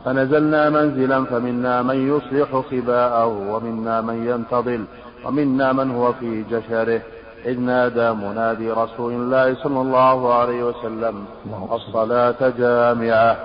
فنزلنا 0.05 0.71
منزلا 0.71 1.25
فمنا 1.25 1.83
من 1.83 2.17
يصلح 2.17 2.63
خباءه 2.71 3.27
ومنا 3.27 4.01
من 4.01 4.27
ينتظل 4.27 4.85
ومنا 5.25 5.73
من 5.73 5.91
هو 5.91 6.13
في 6.13 6.43
جشره. 6.43 7.03
إذ 7.47 7.61
نادى 7.61 8.11
منادي 8.13 8.71
رسول 8.71 9.13
الله 9.13 9.55
صلى 9.63 9.81
الله 9.81 10.35
عليه 10.35 10.65
وسلم 10.65 11.25
الصلاة 11.73 12.53
جامعة. 12.59 13.37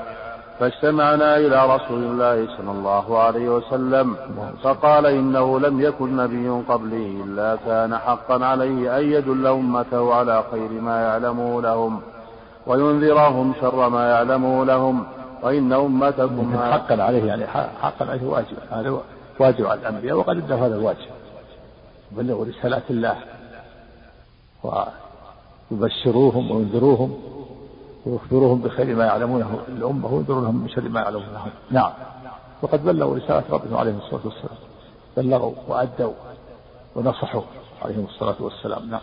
فاجتمعنا 0.60 1.38
إلى 1.38 1.75
رسول 1.75 2.04
الله 2.04 2.48
صلى 2.58 2.72
الله 2.72 3.20
عليه 3.20 3.50
وسلم 3.50 4.16
فقال 4.64 5.06
إنه 5.06 5.60
لم 5.60 5.82
يكن 5.82 6.16
نبي 6.16 6.50
قبلي 6.50 7.24
إلا 7.24 7.58
كان 7.66 7.98
حقا 7.98 8.46
عليه 8.46 8.98
أن 8.98 9.12
يدل 9.12 9.48
أمته 9.48 10.14
على 10.14 10.44
خير 10.52 10.70
ما 10.70 11.02
يعلمه 11.02 11.62
لهم 11.62 12.02
وينذرهم 12.68 13.54
شر 13.62 13.90
ما 13.90 14.10
يعلمه 14.10 14.66
لهم 14.66 15.06
وإن 15.44 15.74
أمتكم 15.74 16.58
حقا 16.72 17.04
عليه 17.04 17.24
يعني 17.24 17.48
حقا 17.82 18.06
عليه 18.10 18.28
واجب 18.28 18.58
هذا 18.72 18.98
واجب 19.40 19.66
على 19.66 19.80
الأنبياء 19.80 20.18
وقد 20.18 20.38
ادوا 20.38 20.58
هذا 20.58 20.75
الواجب. 20.75 21.10
بلغوا 22.12 22.46
رسالات 22.46 22.84
الله. 22.90 23.16
ويبشروهم 25.72 26.51
وينذروهم 26.51 27.17
ويخبروهم 28.05 28.62
بخير 28.62 28.95
ما 28.95 29.05
يعلمونه 29.05 29.60
الأمة 29.67 30.13
وينذرونهم 30.13 30.55
من 30.55 30.69
شر 30.69 30.89
ما 30.89 31.01
يعلمونه. 31.01 31.45
نعم. 31.72 31.91
وقد 32.62 32.86
بلغوا 32.86 33.15
رسالة 33.15 33.43
ربهم 33.50 33.77
عليهم 33.77 33.98
الصلاة 33.98 34.22
والسلام. 34.25 34.57
بلغوا 35.17 35.53
وأدوا 35.67 36.13
ونصحوا 36.95 37.41
عليهم 37.81 38.05
الصلاة 38.05 38.36
والسلام. 38.39 38.89
نعم. 38.89 39.01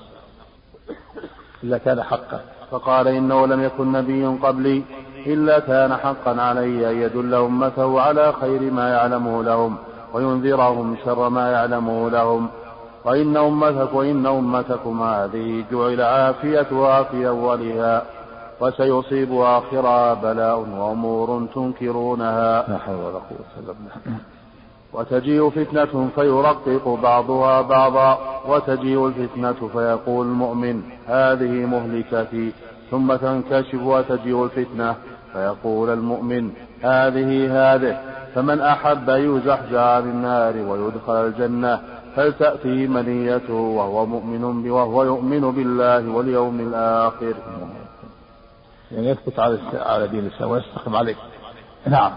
إلا 1.65 1.79
كان 1.79 2.03
حقا. 2.03 2.41
فقال 2.71 3.09
إنه 3.09 3.47
لم 3.47 3.63
يكن 3.63 3.93
نبي 3.93 4.27
قبلي 4.27 4.83
إلا 5.27 5.59
كان 5.59 5.97
حقا 5.97 6.41
علي 6.41 6.91
أن 6.91 6.97
يدل 7.03 7.35
أمته 7.35 8.01
على 8.01 8.33
خير 8.33 8.71
ما 8.71 8.91
يعلمه 8.91 9.43
لهم 9.43 9.77
وينذرهم 10.15 10.97
شر 11.05 11.29
ما 11.29 11.51
يعلمه 11.53 12.11
لهم. 12.11 12.49
وإن 13.05 13.37
أمتك 13.37 13.95
وإن 13.95 14.27
أمتكم 14.27 15.03
هذه 15.03 15.65
جعل 15.73 16.01
عافيتها 16.01 17.03
في 17.03 17.29
أولها 17.29 18.03
وسيصيب 18.61 19.33
آخرها 19.33 20.15
بلاء 20.15 20.59
وأمور 20.59 21.47
تنكرونها. 21.55 22.69
لا 22.69 22.79
حول 22.79 22.95
ولا 22.95 23.19
قوة 23.19 23.51
إلا 23.59 23.73
بالله. 23.73 24.19
وتجيء 24.93 25.51
فتنة 25.51 26.09
فيرقق 26.15 26.99
بعضها 27.03 27.63
بعضا 27.63 28.19
وتجيء 28.49 29.07
الفتنة 29.07 29.69
فيقول 29.73 30.27
المؤمن 30.27 30.83
هذه 31.07 31.67
مهلكتي. 31.67 32.53
ثم 32.91 33.15
تنكشف 33.15 33.83
وتجيء 33.83 34.45
الفتنة 34.45 34.95
فيقول 35.33 35.91
المؤمن 35.91 36.51
هذه 36.83 37.31
هذه. 37.53 38.01
فمن 38.35 38.61
أحب 38.61 39.09
يزحزح 39.09 39.81
عن 39.81 40.03
النار 40.03 40.57
ويدخل 40.57 41.27
الجنة 41.27 41.81
فلتأتي 42.17 42.87
منيته 42.87 43.55
وهو 43.55 44.07
مؤمن 44.07 44.71
وهو 44.71 45.05
يؤمن 45.05 45.41
بالله 45.41 46.17
واليوم 46.17 46.61
الآخر؟ 46.61 47.35
يعني 48.93 49.09
يثبت 49.09 49.39
على 49.39 49.59
على 49.75 50.09
دين 50.09 50.19
الإسلام 50.19 50.51
ويستقيم 50.51 50.97
عليه. 50.97 51.15
نعم. 51.87 52.13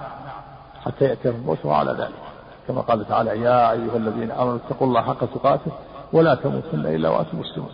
حتى 0.85 1.05
يأتي 1.05 1.29
الموت 1.29 1.65
وعلى 1.65 1.91
ذلك. 1.91 2.25
كما 2.67 2.81
قال 2.81 3.07
تعالى 3.07 3.41
يا 3.41 3.71
أيها 3.71 3.95
الذين 3.95 4.31
آمنوا 4.31 4.55
اتقوا 4.55 4.87
الله 4.87 5.01
حق 5.01 5.25
تقاته 5.25 5.71
ولا 6.13 6.35
تموتن 6.35 6.85
إلا 6.85 7.09
وأنتم 7.09 7.39
مسلمون. 7.39 7.71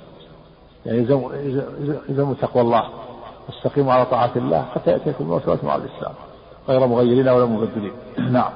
يعني 0.85 0.99
يلزموا 2.09 2.33
تقوى 2.41 2.61
الله. 2.61 2.83
واستقيموا 3.47 3.93
على 3.93 4.05
طاعة 4.05 4.31
الله 4.35 4.65
حتى 4.75 4.91
يأتيكم 4.91 5.23
الموت 5.23 5.47
وأنتم 5.47 5.69
على 5.69 5.83
الإسلام. 5.83 6.13
غير 6.69 6.87
مغيرين 6.87 7.29
ولا 7.29 7.45
مبدلين. 7.45 7.93
نعم. 8.37 8.51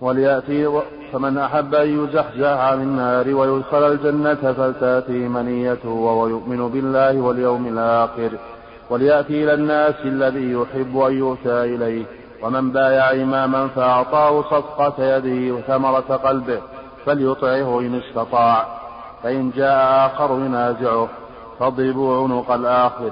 وليأتي 0.00 0.80
فمن 1.12 1.38
أحب 1.38 1.74
أن 1.74 2.04
يزحزح 2.04 2.58
عن 2.58 2.82
النار 2.82 3.34
ويدخل 3.34 3.92
الجنة 3.92 4.52
فلتأتي 4.52 5.12
منيته 5.12 5.88
وهو 5.88 6.26
يؤمن 6.26 6.68
بالله 6.68 7.20
واليوم 7.20 7.66
الآخر. 7.66 8.30
وليأتي 8.90 9.44
إلى 9.44 9.54
الناس 9.54 9.94
الذي 10.04 10.52
يحب 10.52 10.98
أن 10.98 11.18
يؤتى 11.18 11.74
إليه. 11.74 12.04
ومن 12.42 12.72
بايع 12.72 13.12
إماما 13.12 13.68
فأعطاه 13.68 14.42
صفقة 14.42 15.04
يده 15.16 15.54
وثمرة 15.54 16.16
قلبه 16.16 16.60
فليطعه 17.06 17.80
إن 17.80 18.00
استطاع. 18.00 18.66
فإن 19.22 19.50
جاء 19.50 20.06
آخر 20.06 20.32
ينازعه. 20.34 21.08
فاضربوا 21.58 22.24
عنق 22.24 22.50
الآخر. 22.50 23.10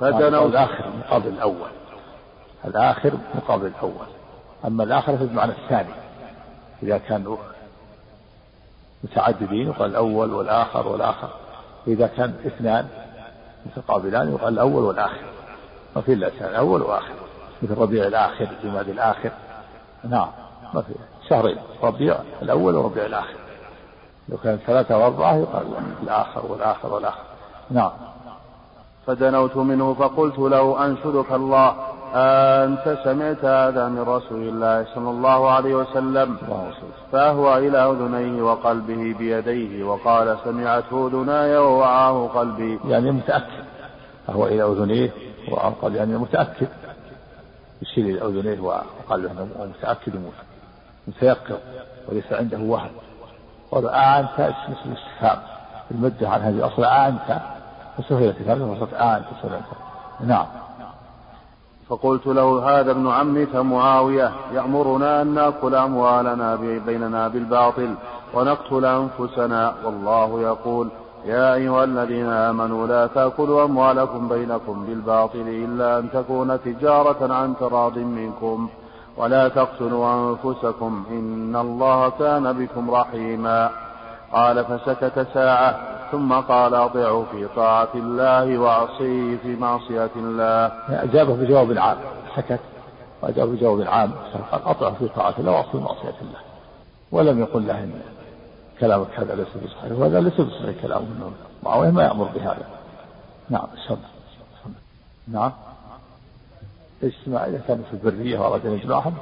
فدنوا 0.00 0.46
الآخر 0.46 0.84
مقابل 0.98 1.28
الأول. 1.28 1.70
الآخر 2.64 3.12
مقابل 3.34 3.66
الأول. 3.66 4.06
أما 4.66 4.84
الآخر 4.84 5.16
في 5.16 5.24
المعنى 5.24 5.52
الثاني. 5.52 5.94
إذا 6.82 6.98
كانوا 6.98 7.36
متعددين 9.04 9.66
يقال 9.66 9.90
الأول 9.90 10.32
والآخر 10.32 10.88
والآخر. 10.88 11.28
وإذا 11.86 12.06
كان 12.06 12.34
اثنان 12.46 12.88
متقابلان 13.66 14.32
يقال 14.32 14.52
الأول 14.52 14.82
والآخر. 14.82 15.24
ما 15.96 16.02
في 16.02 16.12
إلا 16.12 16.28
الأول 16.28 16.82
والآخر. 16.82 17.14
مثل 17.62 17.74
ربيع 17.74 18.06
الآخر 18.06 18.48
جماد 18.64 18.88
الآخر. 18.88 19.30
نعم 20.04 20.28
ما 20.74 20.82
في. 20.82 20.92
شهرين 21.28 21.58
ربيع 21.82 22.18
الأول 22.42 22.76
وربيع 22.76 23.06
الآخر. 23.06 23.36
لو 24.28 24.36
كان 24.36 24.58
ثلاثة 24.66 24.98
وأربعة 24.98 25.36
يقال 25.36 25.66
الآخر 26.02 26.46
والآخر 26.46 26.94
والآخر. 26.94 27.22
نعم. 27.70 27.90
فدنوت 29.06 29.56
منه 29.56 29.94
فقلت 29.94 30.38
له 30.38 30.86
أنشدك 30.86 31.32
الله. 31.32 31.93
أنت 32.16 32.98
سمعت 33.04 33.44
هذا 33.44 33.88
من 33.88 34.00
رسول 34.00 34.48
الله 34.48 34.86
صلى 34.94 35.10
الله 35.10 35.50
عليه 35.50 35.74
وسلم. 35.74 36.36
فأهوى 37.12 37.68
إلى 37.68 37.78
أذنيه 37.78 38.42
وقلبه 38.42 39.14
بيديه 39.18 39.84
وقال 39.84 40.36
سمعته 40.44 41.06
أذناي 41.06 41.56
ووعاه 41.56 42.26
قلبي. 42.26 42.78
يعني 42.88 43.10
متأكد. 43.10 43.64
فهو 44.26 44.46
إلى 44.46 44.62
أذنيه 44.62 45.10
وأنقل 45.48 45.94
يعني 45.94 46.16
متأكد. 46.16 46.68
يشير 47.82 48.04
إلى 48.04 48.22
أذنيه 48.22 48.60
وقلبه 48.60 49.46
متأكد 49.58 50.12
متيقظ 51.08 51.58
وليس 52.08 52.32
عنده 52.32 52.58
وهم 52.58 52.90
قال 53.70 53.88
أنت 53.88 54.40
اسم 54.40 54.90
الاستفهام. 54.92 55.38
المدة 55.90 56.28
عن 56.28 56.40
هذه 56.40 56.54
الأصل 56.54 56.84
أنت. 56.84 57.40
فسهلت 57.98 58.36
هذا 58.46 58.64
وصلت 58.64 58.94
أنت. 58.94 59.24
سمعت 59.42 59.62
نعم. 60.20 60.46
فقلت 61.88 62.26
له 62.26 62.70
هذا 62.70 62.90
ابن 62.90 63.08
عمك 63.08 63.56
معاوية 63.56 64.32
يأمرنا 64.54 65.22
أن 65.22 65.34
نأكل 65.34 65.74
أموالنا 65.74 66.56
بيننا 66.86 67.28
بالباطل 67.28 67.94
ونقتل 68.34 68.84
أنفسنا. 68.84 69.74
والله 69.84 70.40
يقول 70.40 70.88
يا 71.24 71.54
أيها 71.54 71.84
الذين 71.84 72.26
آمنوا 72.26 72.86
لا 72.86 73.06
تأكلوا 73.06 73.64
أموالكم 73.64 74.28
بينكم 74.28 74.84
بالباطل 74.86 75.40
إلا 75.40 75.98
أن 75.98 76.10
تكون 76.10 76.62
تجارة 76.62 77.34
عن 77.34 77.54
تراض 77.60 77.98
منكم. 77.98 78.68
ولا 79.16 79.48
تقتلوا 79.48 80.14
أنفسكم 80.14 81.04
إن 81.10 81.56
الله 81.56 82.08
كان 82.08 82.52
بكم 82.52 82.90
رحيما. 82.90 83.70
قال 84.32 84.64
فسكت 84.64 85.26
ساعة 85.34 85.93
ثم 86.14 86.32
قال 86.32 86.74
أطيعوا 86.74 87.24
في 87.24 87.48
طاعة 87.56 87.88
الله 87.94 88.58
وأعصيه 88.58 89.36
في 89.36 89.56
معصية 89.56 90.10
الله. 90.16 90.72
أجابه 90.88 91.34
بجواب 91.34 91.78
عام 91.78 91.96
سكت 92.36 92.60
وأجاب 93.22 93.48
بجواب 93.48 93.80
عام 93.88 94.12
قال 94.52 94.62
أطيعوا 94.64 94.94
في 94.94 95.08
طاعة 95.08 95.34
الله 95.38 95.52
وأعصيه 95.52 95.80
معصية 95.80 96.14
الله. 96.22 96.38
ولم 97.12 97.40
يقل 97.40 97.66
له 97.66 97.78
إن 97.78 98.00
كلامك 98.80 99.06
هذا 99.20 99.34
ليس 99.34 99.48
بصحيح 99.64 99.92
وهذا 99.92 100.20
ليس 100.20 100.40
بصحيح 100.40 100.82
كلامه 100.82 101.06
معاوية 101.62 101.90
ما 101.90 102.02
يأمر 102.02 102.28
بهذا. 102.34 102.66
نعم 103.50 103.66
سمع 103.88 103.98
نعم. 105.28 105.52
الاجتماع 107.02 107.46
إذا 107.46 107.60
كانوا 107.68 107.84
في 107.84 107.92
البرية 107.92 108.38
وأراد 108.38 108.66
أن 108.66 108.72
يجمعهم 108.72 109.14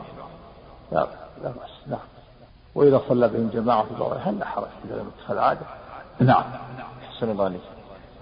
لا 0.92 1.07
لا 1.42 1.48
بأس. 1.48 1.70
نعم. 1.87 2.00
وإذا 2.74 3.00
صلى 3.09 3.28
بهم 3.28 3.50
جماعة 3.55 3.83
في 3.83 4.18
هل 4.24 4.38
لا 4.38 4.46
حرج 4.46 4.68
إذا 4.85 4.96
لم 4.96 5.11
يتخذ 5.18 5.38
عادة؟ 5.38 5.81
نعم. 6.20 6.44
أحسن 7.09 7.31
الله 7.31 7.44
عليك. 7.44 7.61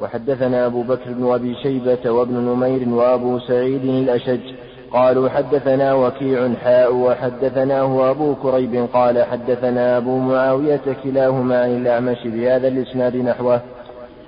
وحدثنا 0.00 0.66
أبو 0.66 0.83
بكر 0.83 1.12
بن 1.12 1.33
أبي 1.33 1.55
شيبة 1.55 2.11
وابن 2.11 2.35
نمير 2.35 2.88
وأبو 2.88 3.38
سعيد 3.38 3.85
الأشج 3.85 4.40
قالوا 4.92 5.29
حدثنا 5.29 5.94
وكيع 5.94 6.55
حاء 6.55 6.94
وحدثناه 6.94 8.11
أبو 8.11 8.35
كريب 8.35 8.88
قال 8.92 9.24
حدثنا 9.24 9.96
أبو 9.96 10.18
معاوية 10.18 10.81
كلاهما 11.05 11.62
عن 11.62 11.76
الأعمش 11.76 12.18
بهذا 12.24 12.68
الإسناد 12.68 13.16
نحوه. 13.16 13.61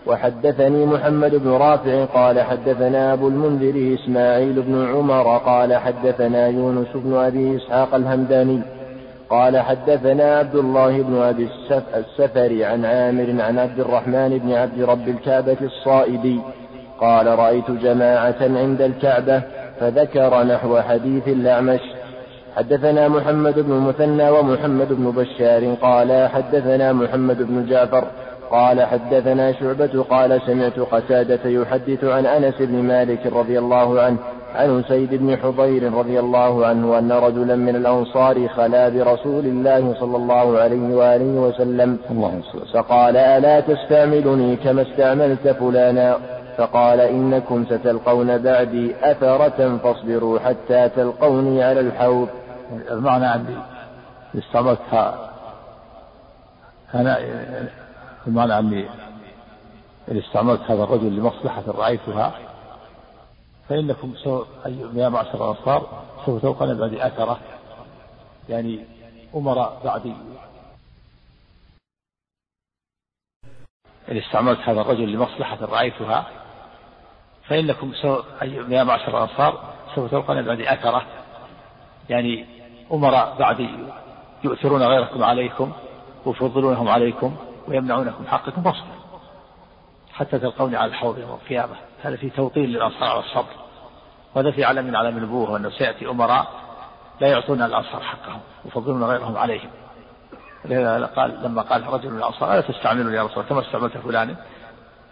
وحدثني 0.07 0.87
محمد 0.87 1.35
بن 1.35 1.51
رافع 1.51 2.05
قال 2.05 2.40
حدثنا 2.40 3.12
أبو 3.12 3.29
المنذر 3.29 3.94
إسماعيل 3.94 4.62
بن 4.62 4.87
عمر 4.87 5.38
قال 5.38 5.77
حدثنا 5.77 6.46
يونس 6.48 6.88
بن 6.94 7.14
أبي 7.14 7.57
إسحاق 7.57 7.94
الهمداني 7.94 8.62
قال 9.32 9.58
حدثنا 9.58 10.38
عبد 10.38 10.54
الله 10.54 11.02
بن 11.02 11.22
أبي 11.22 11.48
السفر 11.94 12.64
عن 12.64 12.84
عامر 12.84 13.42
عن 13.42 13.58
عبد 13.58 13.80
الرحمن 13.80 14.38
بن 14.38 14.52
عبد 14.52 14.82
رب 14.82 15.08
الكعبة 15.08 15.56
الصائبي 15.62 16.40
قال 17.00 17.26
رأيت 17.26 17.70
جماعة 17.70 18.36
عند 18.40 18.82
الكعبة 18.82 19.42
فذكر 19.80 20.42
نحو 20.42 20.80
حديث 20.80 21.28
الأعمش. 21.28 21.80
حدثنا 22.56 23.08
محمد 23.08 23.58
بن 23.58 23.72
المثنى 23.72 24.30
ومحمد 24.30 24.92
بن 24.92 25.10
بشار 25.10 25.74
قال 25.74 26.28
حدثنا 26.28 26.92
محمد 26.92 27.42
بن 27.42 27.66
جعفر 27.66 28.04
قال 28.52 28.82
حدثنا 28.82 29.52
شعبة 29.52 30.04
قال 30.10 30.40
سمعت 30.46 30.78
قتادة 30.78 31.50
يحدث 31.50 32.04
عن 32.04 32.26
أنس 32.26 32.54
بن 32.60 32.82
مالك 32.82 33.26
رضي 33.26 33.58
الله 33.58 34.00
عنه 34.00 34.18
عن 34.54 34.84
سيد 34.88 35.14
بن 35.14 35.36
حضير 35.36 35.92
رضي 35.92 36.20
الله 36.20 36.66
عنه 36.66 36.98
أن 36.98 37.12
رجلا 37.12 37.56
من 37.56 37.76
الأنصار 37.76 38.48
خلا 38.48 38.88
برسول 38.88 39.44
الله 39.44 39.94
صلى 40.00 40.16
الله 40.16 40.58
عليه 40.58 40.94
وآله 40.94 41.40
وسلم. 41.40 41.98
فقال 42.74 43.16
ألا 43.16 43.60
تستعملني 43.60 44.56
كما 44.56 44.82
استعملت 44.82 45.48
فلانا؟ 45.48 46.18
فقال 46.56 47.00
إنكم 47.00 47.64
ستلقون 47.64 48.38
بعدي 48.38 48.94
أثرة 49.02 49.78
فاصبروا 49.82 50.38
حتى 50.38 50.88
تلقوني 50.88 51.62
على 51.62 51.80
الحوض. 51.80 52.28
المعنى 52.90 53.26
عندي 53.26 53.56
استعملتها 54.38 55.30
أنا 56.94 57.18
المعنى 58.26 58.58
أني 58.58 58.88
إن 60.11 60.18
استعملت 60.18 60.61
هذا 60.61 60.85
الرجل 60.85 61.16
لمصلحة 61.16 61.62
رأيتها 61.66 62.38
فإنكم 63.68 64.14
سوف 64.24 64.46
يا 64.94 65.08
معشر 65.08 65.35
الأنصار 65.35 66.02
سوف 66.26 66.42
تلقون 66.42 66.78
بعدي 66.78 67.06
أثرة 67.06 67.38
يعني 68.48 68.85
أمراء 69.35 69.80
بعدي. 69.85 70.14
إن 74.11 74.16
استعملت 74.16 74.58
هذا 74.58 74.80
الرجل 74.80 75.12
لمصلحة 75.12 75.58
رأيتها 75.64 76.26
فإنكم 77.48 77.92
سوف 77.94 78.24
يا 78.68 78.85
معشر 78.85 79.08
الأنصار 79.08 79.74
سوف 79.94 80.11
تلقون 80.11 80.42
بعدي 80.42 80.72
أثرة 80.72 81.06
يعني 82.11 82.46
أمراء 82.92 83.37
بعدي 83.38 83.68
يؤثرون 84.44 84.82
غيركم 84.82 85.24
عليكم 85.24 85.72
ويفضلونهم 86.26 86.88
عليكم. 86.88 87.37
ويمنعونكم 87.68 88.27
حقكم 88.27 88.62
فاصبروا 88.62 89.03
حتى 90.12 90.38
تلقوني 90.38 90.77
على 90.77 90.90
الحوض 90.90 91.18
يوم 91.18 91.31
القيامة. 91.31 91.75
هذا 92.03 92.16
في 92.16 92.31
توطين 92.31 92.64
للأنصار 92.64 93.05
على 93.05 93.20
الصبر 93.20 93.53
وهذا 94.35 94.51
في 94.51 94.64
علم 94.64 94.85
من 94.85 94.96
علم 94.96 95.16
النبوة 95.16 95.51
وأنه 95.51 95.70
سيأتي 95.70 96.11
أمراء 96.11 96.46
لا 97.20 97.29
يعطون 97.29 97.62
الأنصار 97.62 98.01
حقهم 98.01 98.40
يفضلون 98.64 99.05
غيرهم 99.05 99.37
عليهم. 99.37 99.70
قال 101.16 101.38
لما 101.42 101.62
قال 101.62 101.87
رجل 101.87 102.11
من 102.11 102.18
الأنصار 102.18 102.53
ألا 102.53 102.61
تستعملوا 102.61 103.12
يا 103.12 103.22
رسول 103.22 103.35
الله؟ 103.37 103.48
كما 103.48 103.61
استعملت 103.61 103.96
فلان. 103.96 104.37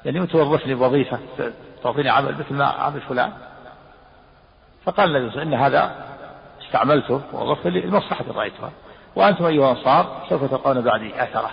يعني 0.04 0.26
توظفني 0.26 0.74
بوظيفة 0.74 1.18
تعطيني 1.82 2.08
عمل 2.08 2.34
مثل 2.38 2.54
ما 2.54 2.64
عمل 2.64 3.00
فلان. 3.00 3.32
فقال 4.84 5.16
النبي 5.16 5.42
إن 5.42 5.54
هذا 5.54 6.06
استعملته 6.66 7.20
ووظفته 7.32 7.70
لمصلحة 7.70 8.24
رأيتها. 8.34 8.70
وأنتم 9.16 9.44
أيها 9.44 9.72
الأنصار 9.72 10.26
سوف 10.28 10.50
تلقون 10.50 10.80
بعدي 10.80 11.22
أثرة. 11.22 11.50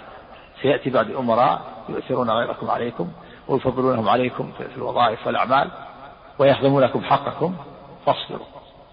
سيأتي 0.62 0.90
بعد 0.90 1.12
أمراء 1.12 1.62
يؤثرون 1.90 2.30
غيركم 2.30 2.70
عليكم 2.70 3.12
ويفضلونهم 3.48 4.10
عليكم 4.10 4.52
في 4.58 4.78
الوظائف 4.78 5.28
والأعمال 5.28 5.72
ويخدمونكم 6.40 7.04
حقكم. 7.04 7.56
فاصبروا 8.06 8.46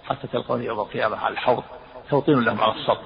حتى 0.04 0.26
تلقوني 0.26 0.64
يوم 0.64 0.80
القيامة 0.80 1.16
على 1.16 1.32
الحوض 1.32 1.62
توطين 2.10 2.40
لهم 2.40 2.60
على 2.60 2.72
الصبر. 2.72 3.04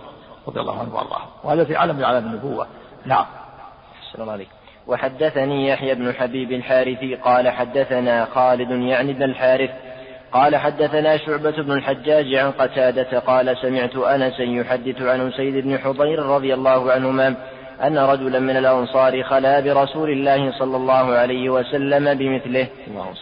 رضي 0.49 0.61
الله 0.61 0.81
عنه 0.81 0.94
وارضاه 0.94 1.23
وهذا 1.44 1.64
في 1.64 1.77
علم 1.77 2.05
علم 2.05 2.27
النبوة. 2.27 2.66
نعم. 3.07 3.27
السلام 4.03 4.31
عليكم. 4.31 4.53
وحدثني 4.87 5.68
يحيى 5.68 5.94
بن 5.94 6.14
حبيب 6.14 6.53
الحارثي 6.53 7.14
قال 7.14 7.49
حدثنا 7.49 8.25
خالد 8.25 8.71
يعني 8.71 9.12
بن 9.12 9.23
الحارث 9.23 9.71
قال 10.33 10.57
حدثنا 10.57 11.16
شعبة 11.16 11.51
بن 11.51 11.73
الحجاج 11.73 12.35
عن 12.35 12.51
قتادة 12.51 13.18
قال 13.18 13.57
سمعت 13.62 13.97
أنسا 13.97 14.42
يحدث 14.42 15.03
عن 15.03 15.33
سيد 15.33 15.64
بن 15.64 15.79
حضير 15.79 16.18
رضي 16.18 16.55
الله 16.55 16.92
عنهما 16.92 17.35
أن 17.83 17.99
رجلا 17.99 18.38
من 18.38 18.57
الأنصار 18.57 19.23
خلا 19.23 19.61
برسول 19.61 20.11
الله 20.11 20.53
صلى 20.59 20.77
الله 20.77 21.14
عليه 21.14 21.51
وسلم 21.51 22.14
بمثله 22.14 22.67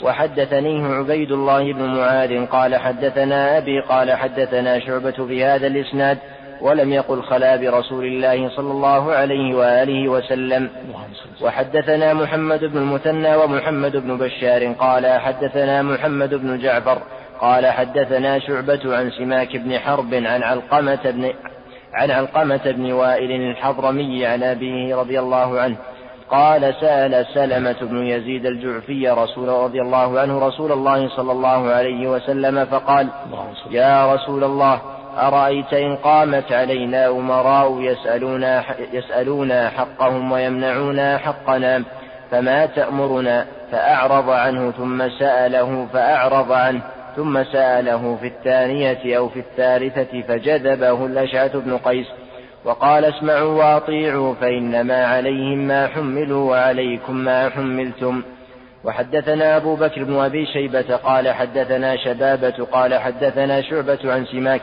وحدثنيه 0.03 0.87
عبيد 0.87 1.33
الله 1.33 1.73
بن 1.73 1.85
معاذ 1.85 2.47
قال 2.47 2.77
حدثنا 2.77 3.59
أبي 3.59 3.81
قال 3.81 4.13
حدثنا 4.13 4.81
شعبة 4.81 5.27
في 5.27 5.45
هذا 5.45 5.67
الإسناد 5.67 6.19
ولم 6.61 6.93
يقل 6.93 7.23
خلا 7.23 7.57
برسول 7.57 8.05
الله 8.05 8.49
صلى 8.49 8.73
الله 8.73 9.13
عليه 9.13 9.55
وآله 9.55 10.09
وسلم. 10.09 10.71
وحدثنا 11.43 12.15
محمد 12.15 12.65
بن 12.65 12.79
المثنى 12.79 13.37
ومحمد 13.37 13.97
بن 13.97 14.19
بشار 14.19 14.73
قال 14.73 15.07
حدثنا 15.07 15.83
محمد 15.83 16.35
بن 16.35 16.59
جعفر 16.59 16.99
قال 17.41 17.67
حدثنا 17.67 18.39
شعبة 18.39 18.97
عن 18.97 19.11
سماك 19.11 19.57
بن 19.57 19.79
حرب 19.79 20.15
عن 20.15 20.43
علقمة 20.43 21.05
بن 21.05 21.33
عن 21.97 22.11
علقمة 22.11 22.61
بن 22.65 22.93
وائل 22.93 23.31
الحضرمي 23.31 24.27
عن 24.27 24.43
أبيه 24.43 24.97
رضي 24.97 25.19
الله 25.21 25.61
عنه 25.61 25.77
قال 26.31 26.75
سأل 26.81 27.27
سلمة 27.35 27.77
بن 27.83 28.07
يزيد 28.07 28.47
الجعفي 28.47 29.09
رسول 29.09 29.49
رضي 29.49 29.81
الله 29.81 30.21
عنه 30.21 30.47
رسول 30.47 30.73
الله 30.73 31.09
صلى 31.09 31.33
الله 31.33 31.71
عليه 31.71 32.09
وسلم 32.09 32.65
فقال 32.65 33.09
يا 33.71 34.15
رسول 34.15 34.45
الله 34.45 34.81
أرأيت 35.19 35.75
إن 35.75 35.97
قامت 35.97 36.53
علينا 36.53 37.09
أمراء 37.09 37.81
يسألون 37.81 38.63
يسألون 38.93 39.69
حقهم 39.69 40.33
ويمنعون 40.33 41.19
حقنا 41.19 41.83
فما 42.31 42.67
تأمرنا؟ 42.67 43.47
فأعرض 43.73 44.31
عنه 44.31 44.71
ثم 44.71 45.09
سأله 45.09 45.87
فأعرض 45.93 46.53
عنه 46.53 46.83
ثم 47.17 47.45
سأله 47.45 48.17
في 48.21 48.27
الثانية 48.27 49.17
أو 49.17 49.29
في 49.29 49.39
الثالثة 49.39 50.23
فجذبه 50.23 51.07
الأشعث 51.07 51.57
بن 51.57 51.79
قيس 51.79 52.07
وقال 52.65 53.05
اسمعوا 53.05 53.59
وأطيعوا 53.59 54.35
فإنما 54.35 55.07
عليهم 55.07 55.59
ما 55.59 55.87
حملوا 55.87 56.51
وعليكم 56.51 57.17
ما 57.17 57.51
حملتم. 57.51 58.23
وحدثنا 58.85 59.57
أبو 59.57 59.77
بكر 59.77 60.05
بن 60.05 60.17
أبي 60.17 60.47
شيبة 60.47 60.97
قال 60.97 61.29
حدثنا 61.29 61.97
شبابة. 61.97 62.65
قال 62.73 62.95
حدثنا 62.95 63.63
شعبة 63.63 63.99
عن 64.05 64.27
سماك 64.27 64.63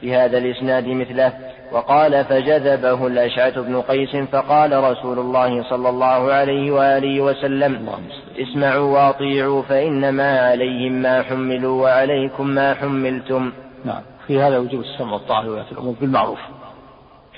في 0.00 0.16
هذا 0.16 0.38
الإسناد 0.38 0.88
مثله. 0.88 1.32
وقال 1.74 2.24
فجذبه 2.24 3.06
الأشعث 3.06 3.58
بن 3.58 3.80
قيس 3.80 4.16
فقال 4.16 4.84
رسول 4.84 5.18
الله 5.18 5.70
صلى 5.70 5.88
الله 5.88 6.32
عليه 6.32 6.70
وآله 6.70 7.20
وسلم 7.20 7.90
اسمعوا 8.36 8.94
وأطيعوا 8.94 9.62
فإنما 9.62 10.40
عليهم 10.40 10.92
ما 10.92 11.22
حملوا 11.22 11.82
وعليكم 11.82 12.46
ما 12.46 12.74
حملتم. 12.74 13.52
نعم. 13.84 14.02
في 14.26 14.40
هذا 14.40 14.58
وجوب 14.58 14.80
السمع 14.80 15.12
والطاعة 15.12 15.42
لولاة 15.42 15.66
الأمور 15.72 15.94
بالمعروف 16.00 16.38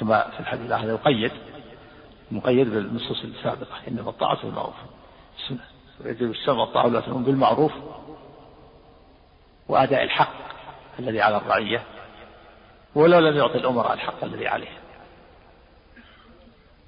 كما 0.01 0.27
في 0.31 0.41
الحديث 0.41 0.73
هذا 0.73 0.93
يقيد 0.93 1.33
مقيد 2.31 2.71
بالنصوص 2.71 3.25
السابقة 3.25 3.77
إنما 3.89 4.11
الطاعة 4.11 4.43
بالمعروف. 4.43 4.75
يجب 6.05 6.31
السمع 6.31 6.61
والطاعة 6.61 6.87
لولاة 6.87 7.07
الأمور 7.07 7.23
بالمعروف 7.23 7.73
وأداء 9.69 10.03
الحق 10.03 10.35
الذي 10.99 11.21
على 11.21 11.37
الرعية. 11.37 11.83
ولو 12.97 13.19
لم 13.19 13.37
يعطي 13.37 13.59
الأمراء 13.59 13.93
الحق 13.93 14.25
الذي 14.25 14.49
عليهم. 14.49 14.79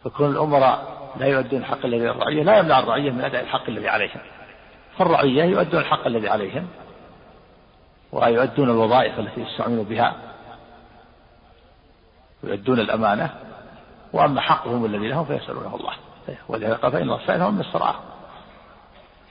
فكون 0.05 0.31
الأمراء 0.31 0.99
لا 1.17 1.27
يؤدون 1.27 1.61
الحق 1.61 1.85
الذي 1.85 1.99
للرعية 1.99 2.43
لا 2.43 2.59
يمنع 2.59 2.79
الرعية 2.79 3.11
من 3.11 3.21
أداء 3.25 3.43
الحق 3.43 3.69
الذي 3.69 3.89
عليهم. 3.89 4.21
فالرعية 4.99 5.45
يؤدون 5.45 5.81
الحق 5.81 6.07
الذي 6.07 6.29
عليهم 6.29 6.69
ويؤدون 8.13 8.71
الوظائف 8.71 9.19
التي 9.19 9.41
يستعملون 9.41 9.85
بها 9.85 10.17
ويؤدون 12.45 12.81
الأمانة. 12.81 13.35
وأما 14.13 14.41
حقهم 14.41 14.85
الذي 14.85 15.09
لهم 15.09 15.25
فيسألونه 15.25 15.77
الله. 15.77 15.95
ولهذا 16.49 16.77
فإن 16.77 17.03
الله 17.03 17.27
سائلهم 17.27 17.55
من 17.55 17.61
الصراع 17.61 17.95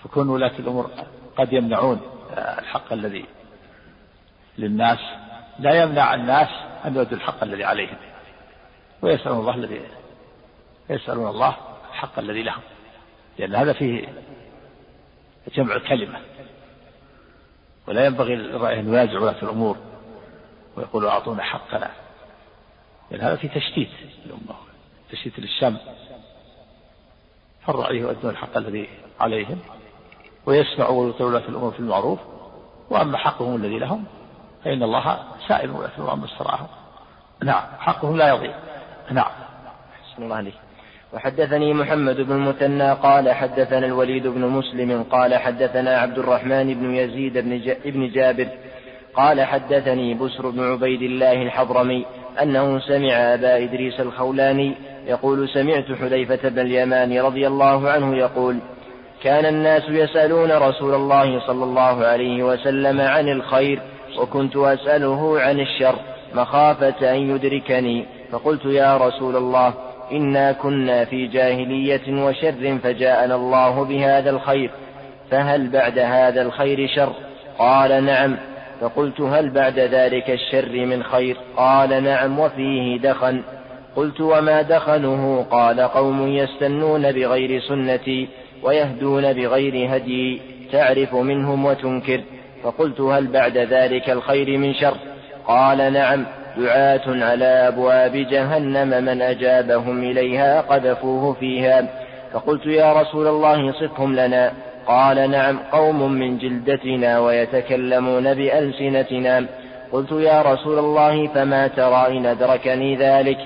فكون 0.03 0.29
ولاة 0.29 0.51
الأمور 0.59 0.89
قد 1.37 1.53
يمنعون 1.53 2.01
الحق 2.37 2.93
الذي 2.93 3.25
للناس 4.57 4.99
لا 5.59 5.83
يمنع 5.83 6.13
الناس 6.13 6.47
أن 6.85 6.95
يؤدوا 6.95 7.17
الحق 7.17 7.43
الذي 7.43 7.63
عليهم. 7.63 7.97
ويسألون 9.01 9.39
الله 9.39 9.55
الذي 9.55 9.81
يسألون 10.89 11.27
الله 11.27 11.55
الحق 11.89 12.19
الذي 12.19 12.43
لهم. 12.43 12.61
لأن 13.39 13.55
هذا 13.55 13.73
فيه 13.73 14.07
جمع 15.55 15.75
الكلمة 15.75 16.19
ولا 17.87 18.05
ينبغي 18.05 18.35
للرأي 18.35 18.79
أن 18.79 18.87
ينازع 18.87 19.19
ولاة 19.19 19.41
الأمور 19.43 19.77
ويقول 20.75 21.05
أعطونا 21.05 21.43
حقنا. 21.43 21.91
لأن 23.11 23.21
هذا 23.21 23.35
في 23.35 23.47
تشتيت 23.47 23.89
الأمة 24.25 24.55
تشتيت 25.11 25.39
للشمع 25.39 25.79
فالرأي 27.65 27.97
يؤدون 27.97 28.31
الحق 28.31 28.57
الذي 28.57 28.89
عليهم 29.19 29.59
ويسمعوا 30.45 31.13
ولاة 31.19 31.47
الأمور 31.49 31.71
في 31.71 31.79
المعروف. 31.79 32.19
وأما 32.89 33.17
حقهم 33.17 33.55
الذي 33.55 33.79
لهم 33.79 34.05
فإن 34.63 34.83
الله 34.83 35.19
سائل 35.47 35.69
الأمور 35.69 36.11
عما 36.11 36.25
استرعاهم 36.25 36.67
نعم. 37.43 37.63
حقهم 37.79 38.17
لا 38.17 38.29
يضيع. 38.29 38.53
نعم. 39.11 39.31
أحسن 40.11 40.23
الله 40.23 40.35
عليك 40.35 40.53
وحدثني 41.13 41.73
محمد 41.73 42.15
بن 42.15 42.31
المثنى 42.31 42.91
قال 42.91 43.31
حدثنا 43.31 43.85
الوليد 43.85 44.27
بن 44.27 44.41
مسلم 44.41 45.03
قال 45.03 45.35
حدثنا 45.35 45.97
عبد 45.97 46.17
الرحمن 46.17 46.73
بن 46.73 46.95
يزيد 46.95 47.37
بن, 47.37 47.75
بن 47.85 48.09
جابر 48.09 48.47
قال 49.13 49.41
حدثني 49.41 50.13
بسر 50.13 50.49
بن 50.49 50.71
عبيد 50.71 51.01
الله 51.01 51.41
الحضرمي 51.41 52.05
أنه 52.41 52.79
سمع 52.79 53.13
أبا 53.13 53.63
إدريس 53.63 53.99
الخولاني 53.99 54.73
يقول 55.05 55.49
سمعت 55.49 55.91
حذيفة 55.91 56.49
بن 56.49 56.59
اليمان 56.59 57.19
رضي 57.19 57.47
الله 57.47 57.89
عنه 57.89 58.15
يقول 58.15 58.59
كان 59.23 59.45
الناس 59.45 59.83
يسألون 59.89 60.51
رسول 60.51 60.93
الله 60.93 61.47
صلى 61.47 61.63
الله 61.63 62.05
عليه 62.05 62.43
وسلم 62.43 63.01
عن 63.01 63.29
الخير 63.29 63.81
وكنت 64.17 64.55
أسأله 64.55 65.41
عن 65.41 65.59
الشر 65.59 65.95
مخافة 66.35 67.15
أن 67.15 67.35
يدركني. 67.35 68.05
فقلت 68.31 68.65
يا 68.65 68.97
رسول 68.97 69.35
الله 69.35 69.73
إنا 70.11 70.51
كنا 70.51 71.05
في 71.05 71.27
جاهلية 71.27 72.23
وشر 72.25 72.77
فجاءنا 72.83 73.35
الله 73.35 73.83
بهذا 73.83 74.29
الخير. 74.29 74.71
فهل 75.31 75.69
بعد 75.69 75.99
هذا 75.99 76.41
الخير 76.41 76.87
شر؟ 76.87 77.13
قال 77.59 78.03
نعم. 78.03 78.37
فقلت 78.81 79.21
هل 79.21 79.49
بعد 79.49 79.79
ذلك 79.79 80.29
الشر 80.29 80.85
من 80.85 81.03
خير؟ 81.03 81.37
قال 81.57 82.03
نعم 82.03 82.39
وفيه 82.39 82.97
دخن. 82.97 83.41
قلت 83.95 84.21
وما 84.21 84.61
دخنه؟ 84.61 85.45
قال 85.51 85.81
قوم 85.81 86.27
يستنون 86.27 87.11
بغير 87.11 87.61
سنتي 87.61 88.27
ويهدون 88.63 89.33
بغير 89.33 89.95
هدي 89.95 90.41
تعرف 90.71 91.15
منهم 91.15 91.65
وتنكر. 91.65 92.21
فقلت 92.63 93.01
هل 93.01 93.27
بعد 93.27 93.57
ذلك 93.57 94.09
الخير 94.09 94.57
من 94.57 94.73
شر؟ 94.73 94.97
قال 95.47 95.93
نعم 95.93 96.25
دعاة 96.57 97.01
على 97.07 97.45
أبواب 97.45 98.11
جهنم 98.11 99.03
من 99.03 99.21
أجابهم 99.21 100.03
إليها 100.03 100.61
قذفوه 100.61 101.33
فيها. 101.33 101.87
فقلت 102.33 102.65
يا 102.65 102.93
رسول 102.93 103.27
الله 103.27 103.71
صفهم 103.71 104.15
لنا. 104.15 104.51
قال 104.87 105.31
نعم 105.31 105.59
قوم 105.71 106.11
من 106.11 106.37
جلدتنا 106.37 107.19
ويتكلمون 107.19 108.33
بألسنتنا. 108.33 109.45
قلت 109.91 110.11
يا 110.11 110.41
رسول 110.41 110.79
الله 110.79 111.27
فما 111.27 111.67
ترى 111.67 112.17
إن 112.17 112.25
أدركني 112.25 112.95
ذلك؟ 112.95 113.37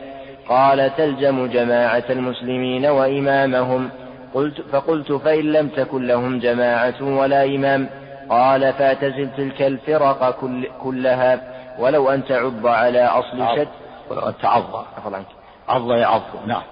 قال 0.50 0.91
تلزم 0.97 1.47
جماعة 1.47 2.04
المسلمين 2.10 2.86
وإمامهم. 2.86 3.89
قلت 4.34 4.62
فقلت 4.71 5.12
فإن 5.12 5.52
لم 5.52 5.67
تكن 5.67 6.08
لهم 6.08 6.39
جماعة 6.39 7.04
ولا 7.04 7.45
إمام. 7.45 7.89
قال 8.29 8.73
فاعتزل 8.73 9.29
تلك 9.38 9.62
الفرق 9.62 10.39
كل 10.39 10.67
كلها 10.84 11.51
ولو 11.79 12.10
أن 12.10 12.25
تعض 12.25 12.67
على 12.67 13.05
أصل 13.05 13.55
شد. 13.57 13.67
ولو 14.10 14.21
أن 14.21 14.34
تعض 14.41 14.86
عض 15.67 15.91
يعض 15.91 16.21
نعم. 16.45 16.63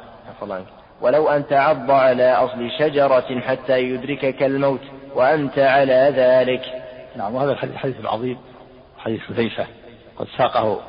ولو 1.01 1.29
أن 1.29 1.47
تعض 1.47 1.91
على 1.91 2.33
أصل 2.33 2.71
شجرة 2.79 3.39
حتى 3.39 3.79
يدركك 3.79 4.43
الموت 4.43 4.81
وأنت 5.15 5.59
على 5.59 6.13
ذلك. 6.15 6.83
نعم 7.15 7.35
وهذا 7.35 7.51
الحديث 7.51 7.99
العظيم 7.99 8.37
حديث 8.97 9.21
حذيفة. 9.21 9.67
قد 10.17 10.27
ساقه 10.37 10.79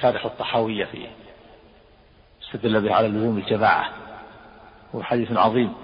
شارح 0.00 0.24
الطحاوية 0.24 0.84
فيه 0.84 1.06
استدل 2.42 2.80
به 2.80 2.94
على 2.94 3.08
لزوم 3.08 3.38
الجماعة. 3.38 3.90
هو 4.94 5.02
حديث 5.02 5.32
عظيم. 5.36 5.74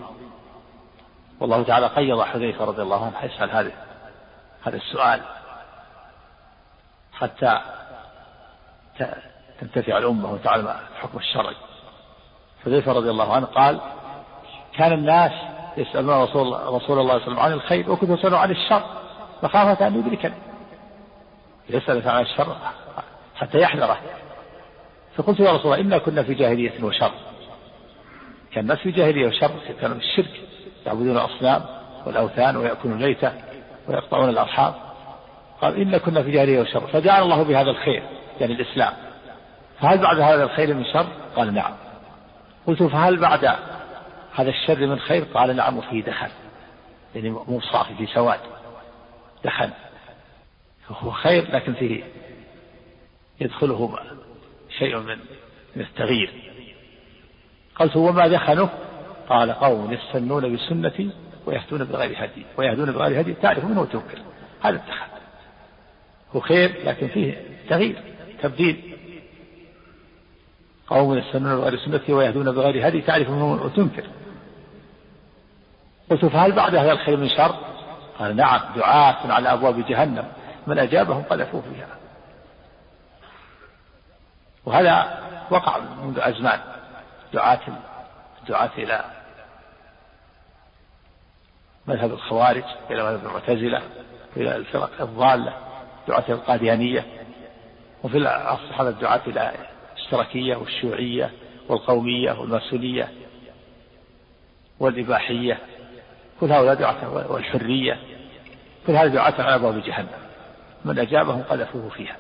والله 1.43 1.63
تعالى 1.63 1.87
قيض 1.87 2.23
حذيفة 2.23 2.65
رضي 2.65 2.83
الله 2.83 3.07
عنه 3.07 3.25
يسأل 3.25 3.51
هذا 3.51 3.73
هذا 4.63 4.77
السؤال. 4.77 5.21
حتى 7.13 7.61
تنتفع 9.61 9.99
الأمة 9.99 10.33
وتعلم 10.33 10.69
الحكم 10.69 11.19
الشرعي 11.19 11.55
حذيفة 12.65 12.93
رضي 12.93 13.11
الله 13.11 13.33
عنه 13.33 13.47
قال 13.47 13.81
كان 14.77 14.93
الناس 14.93 15.33
يسألون 15.77 16.23
رسول, 16.23 16.47
رسول 16.53 16.69
الله 16.73 16.79
صلى 16.85 16.99
الله 16.99 17.13
عليه 17.13 17.23
وسلم 17.23 17.39
عن 17.39 17.53
الخير 17.53 17.91
وكنت 17.91 18.11
أسأله 18.11 18.39
عن 18.39 18.51
الشر 18.51 18.85
مخافة 19.43 19.87
أن 19.87 19.99
يدركني. 19.99 20.35
يسأل 21.71 22.09
عن 22.09 22.23
الشر 22.23 22.57
حتى 23.37 23.59
يحذره. 23.59 24.01
فقلت 25.17 25.41
يا 25.41 25.53
رسول 25.53 25.73
الله 25.73 25.81
إنا 25.81 25.99
كنا 25.99 26.23
في 26.23 26.35
جاهلية 26.35 26.85
وشر. 26.85 27.13
كان 28.53 28.65
الناس 28.65 28.79
في 28.79 28.91
جاهلية 28.91 29.29
وشر 29.29 29.51
كانوا 29.81 29.97
في 29.97 30.03
الشرك 30.03 30.41
يعبدون 30.87 31.11
الأصنام 31.11 31.63
والأوثان 32.07 32.57
ويأكلون 32.57 32.95
الميتة 32.95 33.33
ويقطعون 33.89 34.29
الأرحام. 34.29 34.75
قال 35.61 35.81
إنا 35.81 35.99
كنا 35.99 36.23
في 36.23 36.31
جاهلية 36.31 36.61
وشر. 36.61 36.81
فجعل 36.81 37.23
الله 37.23 37.43
بهذا 37.43 37.71
الخير 37.71 38.03
يعني 38.41 38.53
الإسلام. 38.53 38.93
فهل 39.81 39.99
بعد 39.99 40.19
هذا 40.19 40.45
الخير 40.45 40.75
من 40.75 40.85
شر؟ 40.85 41.07
قال 41.37 41.55
نعم. 41.55 41.73
قلت 42.67 42.83
فهل 42.83 43.17
بعد 43.17 43.45
هذا 44.35 44.51
الشر 44.51 44.87
من 44.87 44.99
خير؟ 44.99 45.25
قال 45.35 45.57
نعم 45.57 45.79
وفيه 45.79 46.03
دخن. 46.03 46.29
يعني 47.15 47.31
مو 47.31 47.61
صافي 47.73 47.95
في 47.95 48.07
سواد. 48.07 48.41
دخن. 49.45 49.71
هو 50.91 51.11
خير 51.11 51.55
لكن 51.55 51.75
فيه 51.75 52.05
يدخله 53.41 53.99
شيء 54.79 54.99
من 54.99 55.19
من 55.77 55.83
التغيير. 55.83 56.53
قلت 57.77 57.97
وما 57.97 58.29
دخنه؟ 58.29 58.69
قال 59.29 59.53
قوم 59.53 59.93
يستنون 59.93 60.57
بسنتي 60.57 61.11
ويهدون 61.47 61.85
بغير 61.85 62.25
هدي 62.25 62.47
ويهدون 62.57 62.93
بغير 62.93 63.21
هدي 63.21 63.35
تعرف 63.35 63.65
منه 63.65 63.81
وتنكر 63.81 64.19
هذا 64.61 64.77
الدخن 64.77 65.07
هو 66.37 66.41
خير 66.41 66.75
لكن 66.85 67.09
فيه 67.09 67.43
تغيير 67.69 68.03
تبديل. 68.43 68.97
قوم 70.87 71.19
يستنون 71.19 71.57
بغير 71.57 71.79
سنتي 71.79 72.13
ويهدون 72.13 72.53
بغير 72.53 72.89
هدي 72.89 73.01
تعرف 73.01 73.31
منه 73.31 73.53
وتنكر 73.53 74.05
قلت 76.11 76.25
فهل 76.25 76.53
بعد 76.53 76.75
هذا 76.75 76.93
الخير 76.93 77.17
من 77.17 77.29
شر؟ 77.29 77.55
قال 78.19 78.37
نعم 78.37 78.61
دعاة 78.77 79.33
على 79.33 79.53
أبواب 79.53 79.87
جهنم. 79.87 80.25
من 80.67 80.79
أجابهم 80.79 81.23
قذفوه 81.23 81.63
فيها. 81.63 81.89
وهذا 84.65 85.23
وقع 85.51 85.79
منذ 85.79 86.19
أزمان 86.19 86.61
دعاة 87.33 87.61
دعاة 88.49 88.71
إلى 88.79 89.05
مذهب 91.87 92.13
الخوارج 92.13 92.65
إلى 92.91 93.05
مذهب 93.05 93.27
المعتزلة 93.27 93.83
إلى 94.37 94.57
الفرق 94.57 95.01
الضالة 95.01 95.55
دعاة 96.09 96.25
القاديانية 96.29 97.07
وفي 98.03 98.17
العصر 98.19 98.83
هذا 98.83 98.89
الدعاة 98.89 99.21
إلى 99.27 99.53
الاشتراكية 99.93 100.57
والشيوعية 100.57 101.31
والقومية 101.69 102.33
والماسونية 102.33 103.09
والإباحية. 104.81 105.59
كل 106.41 106.53
هؤلاء 106.53 106.75
دعاة 106.75 107.31
والحرية. 107.33 107.99
كل 108.87 108.93
هذه 108.93 109.09
دعاة 109.09 109.43
على 109.43 109.55
أبواب 109.55 109.83
جهنم. 109.83 110.09
من 110.85 110.99
أجابهم 110.99 111.43
قذفوه 111.43 111.89
فيها. 111.89 112.17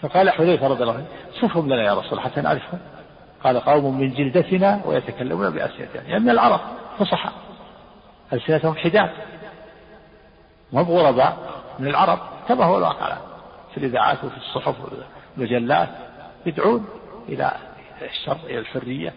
فقال 0.00 0.30
حذيفة 0.30 0.68
رضي 0.68 0.82
الله 0.82 0.94
عنه 0.94 1.06
صفهم 1.40 1.66
لنا 1.66 1.82
يا 1.82 1.94
رسول 1.94 2.20
حتى 2.20 2.40
نعرفهم. 2.40 2.80
قال 3.44 3.60
قوم 3.60 4.00
من 4.00 4.14
جلدتنا 4.14 4.80
ويتكلمون 4.84 5.50
بألسنتنا. 5.50 6.02
يعني 6.02 6.18
من 6.24 6.30
العرب 6.30 6.60
فصحى 6.98 7.30
ألسنتهم 8.32 8.74
حداد. 8.74 9.10
هم 10.72 10.90
غرباء 10.90 11.62
من 11.78 11.86
العرب. 11.86 12.18
كما 12.48 12.64
هو 12.64 12.78
الواقع 12.78 13.16
في 13.70 13.76
الإذاعات 13.76 14.24
وفي 14.24 14.36
الصحف 14.36 14.74
والمجلات. 15.36 15.88
يدعون 16.46 16.88
إلى 17.28 17.52
الشر 18.02 18.38
إلى 18.44 18.58
الحرية 18.58 19.12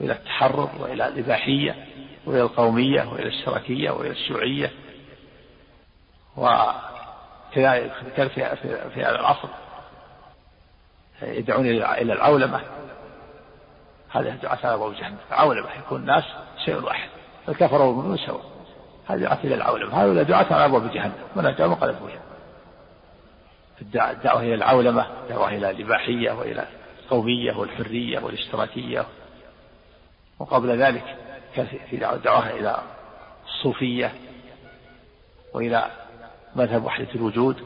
وإلى 0.00 0.12
التحرر 0.12 0.70
وإلى 0.80 1.08
الإباحية 1.08 1.86
وإلى 2.26 2.42
القومية 2.42 3.02
وإلى 3.02 3.22
الاشتراكية 3.22 3.90
وإلى 3.90 4.10
الشيوعية. 4.10 4.70
وكذلك 6.36 7.92
في 8.94 9.02
هذا 9.02 9.20
العصر 9.20 9.48
يدعون 11.22 11.66
إلى 11.66 12.12
العولمة. 12.12 12.60
هذا 14.16 14.30
دعاة 14.42 14.58
على 14.64 14.74
أبواب 14.74 14.94
جهنم 14.94 15.16
عولمة. 15.30 15.68
يكون 15.78 16.00
الناس 16.00 16.24
شيء 16.64 16.84
واحد. 16.84 17.08
الكفر 17.48 17.82
والمؤمنون 17.82 18.16
سواء 18.16 18.44
هذه 19.06 19.20
دعاة 19.20 19.38
إلى 19.44 19.54
العولمة. 19.54 20.02
هؤلاء 20.02 20.24
دعاة 20.24 20.52
على 20.52 20.64
أبواب 20.64 20.92
جهنم 20.92 21.12
من 21.36 21.46
أتاهم 21.46 21.74
قذفوا 21.74 22.08
الدعوة 23.82 24.40
إلى 24.40 24.54
العولمة. 24.54 25.06
الدعوة 25.22 25.48
إلى 25.48 25.70
الإباحية 25.70 26.32
وإلى 26.32 26.66
القومية 27.04 27.52
والحرية 27.56 28.18
والاشتراكية. 28.18 29.06
وقبل 30.38 30.82
ذلك 30.82 31.16
في 31.90 31.96
دعوة 31.96 32.50
إلى 32.50 32.82
الصوفية 33.46 34.12
وإلى 35.54 35.90
مذهب 36.56 36.84
وحدة 36.84 37.08
الوجود. 37.14 37.56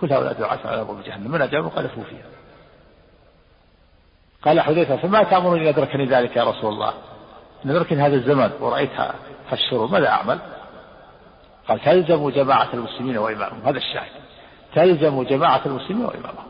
كل 0.00 0.12
هؤلاء 0.12 0.32
دعاة 0.32 0.58
على 0.64 0.80
أبواب 0.80 1.02
جهنم 1.04 1.30
من 1.30 1.42
أجابوا 1.42 1.70
قذفوا 1.70 2.04
فيها 2.04 2.26
قال 4.44 4.60
حذيفة 4.60 4.96
فما 4.96 5.22
تأمرني 5.22 5.62
إن 5.62 5.66
أدركني 5.66 6.04
ذلك 6.06 6.36
يا 6.36 6.44
رسول 6.44 6.72
الله؟ 6.72 6.92
إن 7.64 7.70
أدركني 7.70 8.02
هذا 8.02 8.14
الزمن 8.14 8.50
ورأيت 8.60 8.90
هالشرور 9.50 9.86
ماذا 9.86 10.08
أعمل؟ 10.08 10.38
قال 11.68 11.80
تلزم 11.80 12.30
جماعة 12.30 12.68
المسلمين 12.74 13.18
وإمامهم 13.18 13.60
هذا 13.64 13.78
الشاهد. 13.78 14.10
تلزم 14.74 15.22
جماعة 15.22 15.60
المسلمين 15.66 16.04
وإمامهم. 16.04 16.46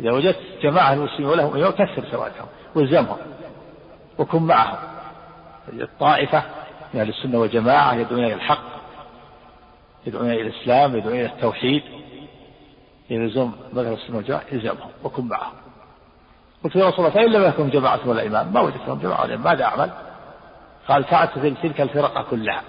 إذا 0.00 0.12
وجدت 0.12 0.38
جماعة 0.62 0.92
المسلمين 0.92 1.26
ولهم 1.26 1.56
إمام 1.56 1.70
كثر 1.70 2.04
سوادهم 2.10 2.46
والزمهم 2.74 3.16
وكن 4.18 4.42
معهم. 4.42 4.78
الطائفة 5.72 6.42
من 6.94 7.00
أهل 7.00 7.08
السنة 7.08 7.38
والجماعة 7.38 7.94
يدعون 7.94 8.24
إلى 8.24 8.34
الحق 8.34 8.64
يدعون 10.06 10.30
إلى 10.30 10.40
الإسلام 10.40 10.96
يدعون 10.96 11.14
إلى 11.14 11.26
التوحيد. 11.26 11.82
يلزم 13.10 13.50
مذهب 13.72 13.92
السنة 13.92 14.16
والجماعة 14.16 14.44
يلزمهم 14.52 14.90
وكن 15.04 15.24
معهم. 15.24 15.65
قلت 16.64 16.76
يا 16.76 16.88
رسول 16.88 17.06
الله 17.06 17.10
فإن 17.10 17.32
لم 17.32 17.48
يكن 17.48 17.70
جماعة 17.70 18.08
ولا 18.08 18.26
إمام 18.26 18.52
ما 18.52 18.60
وجدت 18.60 18.88
لهم 18.88 18.98
جماعة 18.98 19.22
ولا 19.22 19.34
إمام 19.34 19.44
ماذا 19.44 19.64
أعمل؟ 19.64 19.90
قال 20.88 21.04
فاعتزل 21.04 21.56
تلك 21.62 21.80
الفرق 21.80 22.30
كلها. 22.30 22.62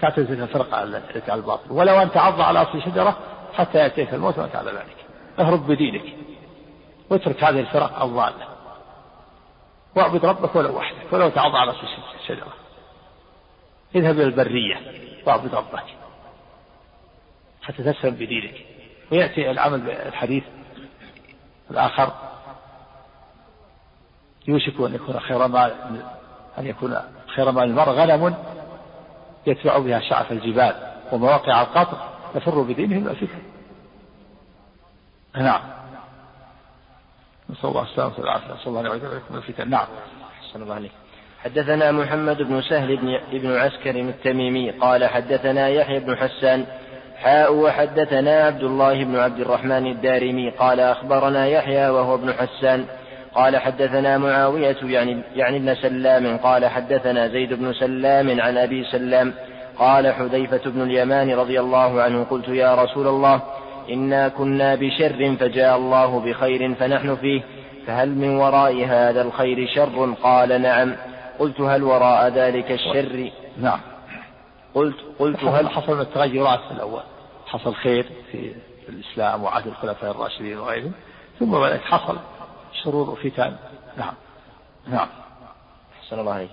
تعتزل 0.00 0.26
تلك 0.26 0.40
الفرق 0.40 0.74
التي 0.74 1.30
على 1.30 1.40
الباطل. 1.40 1.72
ولو 1.72 2.02
أن 2.02 2.10
تعض 2.10 2.40
على 2.40 2.62
أصل 2.62 2.82
شجرة 2.82 3.16
حتى 3.54 3.78
يأتيك 3.78 4.14
الموت 4.14 4.38
وأنت 4.38 4.56
على 4.56 4.70
ذلك. 4.70 4.96
اهرب 5.38 5.66
بدينك. 5.66 6.14
واترك 7.10 7.44
هذه 7.44 7.60
الفرق 7.60 8.02
الضالة. 8.02 8.48
واعبد 9.96 10.24
ربك 10.24 10.56
ولو 10.56 10.76
وحدك 10.76 11.12
ولو 11.12 11.28
تعض 11.28 11.56
على 11.56 11.70
أصل 11.70 11.86
شجرة 12.26 12.52
اذهب 13.94 14.14
إلى 14.14 14.24
البرية 14.24 14.76
واعبد 15.26 15.54
ربك. 15.54 15.84
حتى 17.62 17.82
تسلم 17.82 18.14
بدينك. 18.14 18.54
ويأتي 19.12 19.50
العمل 19.50 19.80
بالحديث 19.80 20.44
الآخر. 21.70 22.27
يوشك 24.48 24.80
أن 24.80 24.94
يكون 24.94 25.20
خير 25.20 25.48
مال 25.48 25.72
أن 26.58 26.66
يكون 26.66 26.96
خير 27.34 27.50
مال 27.50 27.64
المرء 27.64 27.90
غنم 27.90 28.34
يتبع 29.46 29.78
بها 29.78 30.00
شعف 30.00 30.32
الجبال 30.32 30.74
ومواقع 31.12 31.62
القطر 31.62 31.98
يفر 32.34 32.62
بدينه 32.62 32.98
من 32.98 33.08
الفتن 33.08 33.38
نعم. 35.36 35.60
نسأل 37.50 37.68
الله 37.68 37.82
السلامة 37.82 38.12
والعافية. 38.18 38.54
نسأل 38.54 38.68
الله 38.68 38.80
أن 38.80 38.86
يعيذنا 38.86 39.20
من 39.30 39.36
الفتن 39.36 39.70
نعم. 39.70 39.86
أحسن 40.42 40.62
الله 40.62 40.74
عليك 40.74 40.92
حدثنا 41.44 41.92
محمد 41.92 42.42
بن 42.42 42.62
سهل 42.62 42.96
بن 42.96 43.14
ابن 43.32 43.56
عسكر 43.56 43.90
التميمي 43.90 44.70
قال 44.70 45.04
حدثنا 45.04 45.68
يحيى 45.68 46.00
بن 46.00 46.16
حسان 46.16 46.66
حاء 47.16 47.54
وحدثنا 47.54 48.46
عبد 48.46 48.62
الله 48.62 49.04
بن 49.04 49.16
عبد 49.16 49.40
الرحمن 49.40 49.86
الدارمي 49.86 50.50
قال 50.50 50.80
أخبرنا 50.80 51.46
يحيى 51.46 51.88
وهو 51.88 52.14
ابن 52.14 52.32
حسان 52.32 52.86
قال 53.38 53.56
حدثنا 53.56 54.18
معاوية 54.18 54.76
يعني, 54.82 55.22
يعني 55.36 55.56
ابن 55.56 55.74
سلام 55.74 56.36
قال 56.36 56.66
حدثنا 56.66 57.28
زيد 57.28 57.52
بن 57.52 57.72
سلام 57.72 58.40
عن 58.40 58.58
أبي 58.58 58.84
سلام 58.84 59.34
قال 59.78 60.14
حذيفة 60.14 60.70
بن 60.70 60.82
اليمان 60.82 61.30
رضي 61.30 61.60
الله 61.60 62.02
عنه 62.02 62.24
قلت 62.24 62.48
يا 62.48 62.74
رسول 62.74 63.06
الله 63.06 63.42
إنا 63.90 64.28
كنا 64.28 64.74
بشر 64.74 65.36
فجاء 65.40 65.76
الله 65.76 66.20
بخير 66.20 66.74
فنحن 66.74 67.16
فيه 67.16 67.42
فهل 67.86 68.08
من 68.08 68.36
وراء 68.36 68.84
هذا 68.84 69.22
الخير 69.22 69.68
شر 69.74 70.14
قال 70.22 70.62
نعم 70.62 70.96
قلت 71.38 71.60
هل 71.60 71.82
وراء 71.82 72.28
ذلك 72.28 72.70
الشر 72.72 73.30
نعم. 73.60 73.80
قلت 74.74 74.96
قلت 75.18 75.44
هل 75.44 75.68
حصل 75.68 76.00
التغيرات 76.00 76.60
في 76.68 76.70
الأول. 76.70 77.02
حصل 77.46 77.74
خير 77.74 78.06
في 78.32 78.52
الإسلام 78.88 79.44
وعهد 79.44 79.66
الخلفاء 79.66 80.10
الراشدين 80.10 80.58
وغيرهم 80.58 80.92
ثم 81.38 81.64
حصل. 81.64 82.18
شرور 82.84 83.10
وفتن 83.10 83.56
نعم. 83.96 84.14
نعم. 84.86 85.08
أحسن 86.02 86.20
الله 86.20 86.32
عليك. 86.32 86.50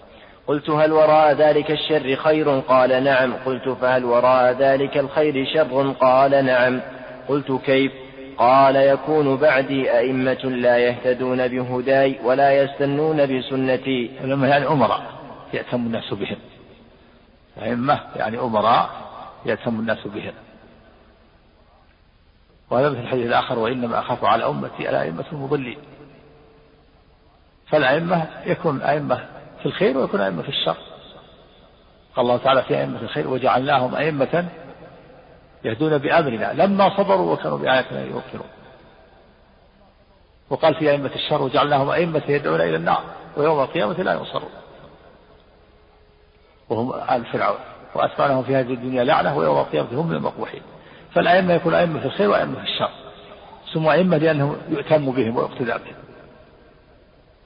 قلت 0.48 0.70
هل 0.70 0.92
وراء 0.92 1.34
ذلك 1.34 1.72
الشر 1.72 2.16
خير؟ 2.16 2.60
قال 2.60 3.04
نعم. 3.04 3.34
قلت 3.46 3.70
فهل 3.70 4.06
وراء 4.06 4.52
ذلك 4.52 4.98
الخير 4.98 5.46
شر؟ 5.54 5.92
قال 5.92 6.46
نعم. 6.46 6.82
قلت 7.28 7.52
كيف؟ 7.52 7.92
قال 8.38 8.76
يكون 8.76 9.38
بعدي 9.38 9.92
أئمة 9.98 10.44
لا 10.44 10.78
يهتدون 10.78 11.48
بهداي 11.48 12.20
ولا 12.24 12.64
يستنون 12.64 13.18
بسنتي. 13.26 14.12
لما 14.24 14.48
يعني 14.48 14.68
أمراء 14.68 15.02
يأتم 15.54 15.78
الناس 15.78 16.14
بهم. 16.14 16.38
أئمة 17.62 18.00
يعني 18.16 18.40
أمراء 18.40 18.90
يأتم 19.46 19.80
الناس 19.80 20.08
بهم. 20.08 20.34
وهذا 22.70 22.90
مثل 22.90 23.00
الحديث 23.00 23.28
الآخر 23.28 23.60
وإنما 23.60 24.00
أخاف 24.00 24.26
على 24.26 24.46
أمتي 24.48 24.90
الأئمة 24.90 25.26
المضلين. 25.32 25.78
فالأئمة 27.68 28.28
يكون 28.46 28.82
أئمة 28.82 29.26
في 29.60 29.66
الخير 29.66 29.98
ويكون 29.98 30.22
أئمة 30.22 30.42
في 30.42 30.50
الشر. 30.50 30.78
قال 32.16 32.26
الله 32.26 32.38
تعالى 32.38 32.64
في 32.64 32.80
أئمة 32.80 33.02
الخير 33.02 33.28
وجعلناهم 33.28 33.96
أئمة 33.96 34.46
يهدون 35.64 35.98
بأمرنا. 35.98 36.54
لما 36.54 36.98
صبروا 36.98 37.34
وكانوا 37.34 37.58
بآياتنا 37.58 38.02
يوقنون. 38.02 38.48
وقال 40.50 40.76
في 40.76 40.92
أئمة 40.92 41.12
الشر 41.16 41.42
وجعلناهم 41.42 41.90
أئمة 41.90 42.22
يدعون 42.28 42.62
إلى 42.62 42.76
النار 42.76 43.04
ويوم 43.38 43.60
القيامة 43.60 43.94
لا 43.94 44.14
ينصرون. 44.14 44.52
وهم 46.70 46.94
آل 46.94 47.26
فرعون. 47.26 47.60
وأتبعناهم 47.96 48.44
في 48.44 48.56
هذه 48.56 48.74
الدنيا 48.74 49.04
لعنة 49.04 49.38
ويوم 49.38 49.60
القيامة 49.60 49.88
هم 49.92 50.12
المقبوحين. 50.12 50.62
فالأئمة 51.14 51.54
يكون 51.54 51.74
أئمة 51.74 52.00
في 52.00 52.06
الخير 52.06 52.30
وأئمة 52.30 52.56
في 52.56 52.64
الشر. 52.64 52.90
سموا 53.74 53.94
أئمة 53.94 54.18
لأنهم 54.18 54.58
يؤتم 54.70 55.12
بهم 55.12 55.38
ويقتدى 55.38 55.66
بهم. 55.66 56.05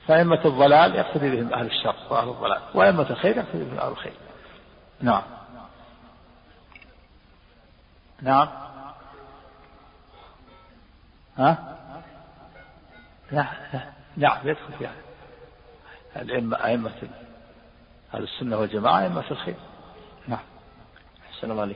فأئمة 0.09 0.45
الضلال 0.45 0.95
يقتدي 0.95 1.29
بهم 1.29 1.53
أهل 1.53 1.65
الشر 1.65 1.95
وأهل 2.09 2.29
الضلال 2.29 2.61
وأئمة 2.73 3.09
الخير 3.09 3.37
يقتدي 3.37 3.63
بهم 3.63 3.79
أهل 3.79 3.91
الخير. 3.91 4.13
نعم. 5.01 5.23
نعم. 8.21 8.47
ها؟ 11.37 11.77
لا 13.31 13.45
نعم 14.17 14.47
يدخل 14.47 14.73
فيها. 14.79 14.93
الأئمة 16.15 16.65
أئمة 16.65 17.09
أهل 18.13 18.23
السنة 18.23 18.57
والجماعة 18.57 19.03
أئمة 19.03 19.23
الخير. 19.31 19.55
نعم. 20.27 20.39
أحسن 21.33 21.51
الله 21.51 21.75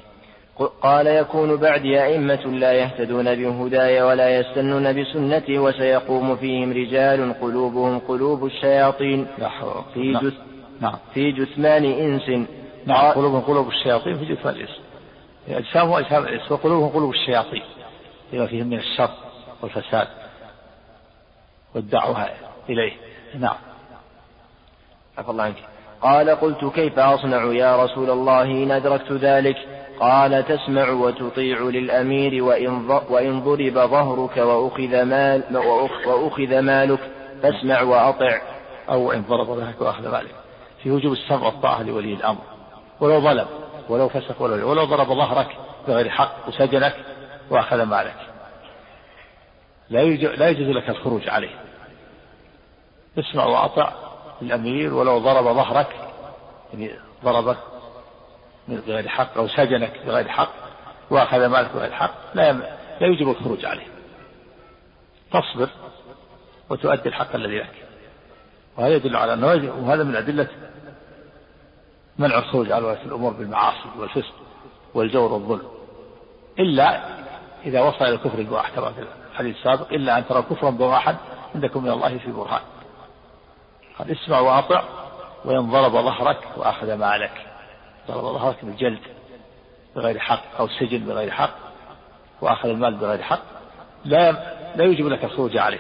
قال 0.81 1.07
يكون 1.07 1.55
بعدي 1.55 2.03
أئمة 2.03 2.45
لا 2.45 2.73
يهتدون 2.73 3.35
بهداي 3.35 4.01
ولا 4.01 4.39
يستنون 4.39 5.01
بسنتي 5.01 5.59
وسيقوم 5.59 6.35
فيهم 6.35 6.71
رجال 6.71 7.33
قلوبهم 7.41 7.99
قلوب 7.99 8.45
الشياطين. 8.45 9.27
في. 9.93 10.13
جث 10.13 10.33
نعم. 10.81 10.95
في 11.13 11.31
جثمان 11.31 11.85
إنس. 11.85 12.47
نعم 12.85 13.11
قلوبهم 13.11 13.41
قلوب 13.41 13.67
الشياطين 13.67 14.17
في 14.17 14.25
جثمان 14.25 14.55
الإنس 14.55 14.79
أجسامهم 15.49 15.93
أجسام 15.93 16.23
الإنس 16.23 16.51
وقلوبهم 16.51 16.89
قلوب 16.89 17.11
الشياطين. 17.11 17.63
لما 18.33 18.47
فيهم 18.47 18.67
من 18.67 18.79
الشر 18.79 19.09
والفساد 19.61 20.07
والدعوة 21.75 22.29
إليه. 22.69 22.93
نعم. 23.39 23.55
عفى 25.17 25.29
الله 25.29 25.43
عنك. 25.43 25.55
قال 26.01 26.29
قلت 26.29 26.65
كيف 26.65 26.99
أصنع 26.99 27.43
يا 27.43 27.83
رسول 27.83 28.09
الله 28.09 28.41
إن 28.41 28.71
أدركت 28.71 29.11
ذلك؟ 29.11 29.57
قال 29.99 30.45
تسمع 30.45 30.89
وتطيع 30.89 31.60
للأمير 31.62 32.43
وإن, 32.43 32.88
ضرب 33.43 33.73
ظهرك 33.73 34.38
وأخذ, 34.38 35.03
مال 35.03 35.43
وأخذ 36.08 36.60
مالك 36.60 36.99
فاسمع 37.43 37.82
وأطع. 37.82 38.41
أو 38.89 39.12
إن 39.12 39.21
ضرب 39.21 39.47
ظهرك 39.47 39.82
وأخذ 39.82 40.12
مالك. 40.12 40.36
في 40.84 40.91
وجوب 40.91 41.13
السمع 41.13 41.45
والطاعة 41.45 41.84
لولي 41.84 42.13
الأمر. 42.13 42.41
ولو 42.99 43.21
ظلم 43.21 43.45
ولو 43.89 44.10
فسق 44.10 44.41
ولو, 44.41 44.69
ولو 44.69 44.86
ضرب 44.86 45.08
ظهرك 45.08 45.58
بغير 45.88 46.10
حق 46.10 46.47
وسجنك 46.47 46.95
وأخذ 47.49 47.84
مالك. 47.84 48.15
لا 49.89 50.03
لا 50.36 50.49
يجوز 50.49 50.67
لك 50.67 50.89
الخروج 50.89 51.29
عليه. 51.29 51.56
اسمع 53.19 53.45
وأطع 53.45 53.93
الأمير 54.41 54.93
ولو 54.93 55.17
ضرب 55.17 55.43
ظهرك 55.43 55.88
يعني 56.73 56.91
ضربك 57.23 57.58
بغير 58.67 59.08
حق 59.08 59.38
أو 59.38 59.47
سجنك 59.47 60.02
بغير 60.06 60.28
حق 60.28 60.54
وأخذ 61.10 61.45
مالك 61.45 61.71
بغير 61.76 61.91
حق 61.91 62.13
لا. 62.34 62.52
لا 63.02 63.08
يجب 63.08 63.30
الخروج 63.30 63.65
عليه. 63.65 63.88
تصبر 65.32 65.69
وتؤدي 66.69 67.10
الحق 67.10 67.36
الذي 67.36 67.60
لك. 67.60 67.86
وهذا 68.78 68.95
يدل 68.95 69.15
على 69.15 69.34
أنه 69.34 69.73
وهذا 69.73 70.04
من 70.04 70.15
أدلة 70.15 70.47
منع 72.17 72.38
الخروج 72.38 72.71
على 72.71 72.86
ولاة 72.86 73.04
الأمور 73.06 73.34
بالمعاصي 73.34 73.89
والفسق 73.97 74.34
والجور 74.93 75.32
والظلم. 75.32 75.67
إلا 76.60 76.99
إذا 77.65 77.82
وصل 77.82 78.06
إلى 78.06 78.13
الكفر 78.13 78.39
البواح 78.39 78.69
كما 78.69 78.91
في 78.91 79.06
الحديث 79.32 79.56
السابق 79.58 79.93
إلا 79.93 80.17
أن 80.17 80.28
ترى 80.28 80.41
كفرا 80.41 80.69
بواحا 80.69 81.17
عندكم 81.56 81.84
من 81.84 81.91
الله 81.91 82.17
في 82.17 82.32
برهان. 82.32 82.62
قال 83.99 84.12
اسمع 84.12 84.39
وأطع 84.39 84.84
وإن 85.45 85.71
ضرب 85.71 85.91
ظهرك 85.91 86.39
وأخذ 86.58 86.93
مالك. 86.93 87.52
ضرب 88.07 88.23
ظهرك 88.23 88.65
بالجلد 88.65 88.99
بغير 89.95 90.19
حق 90.19 90.59
أو 90.59 90.67
سجن 90.67 91.05
بغير 91.05 91.31
حق 91.31 91.55
وأخذ 92.41 92.69
المال 92.69 92.95
بغير 92.95 93.21
حق 93.21 93.41
لا 94.05 94.31
لا 94.75 94.83
يجب 94.83 95.07
لك 95.07 95.23
الخروج 95.23 95.57
عليه 95.57 95.79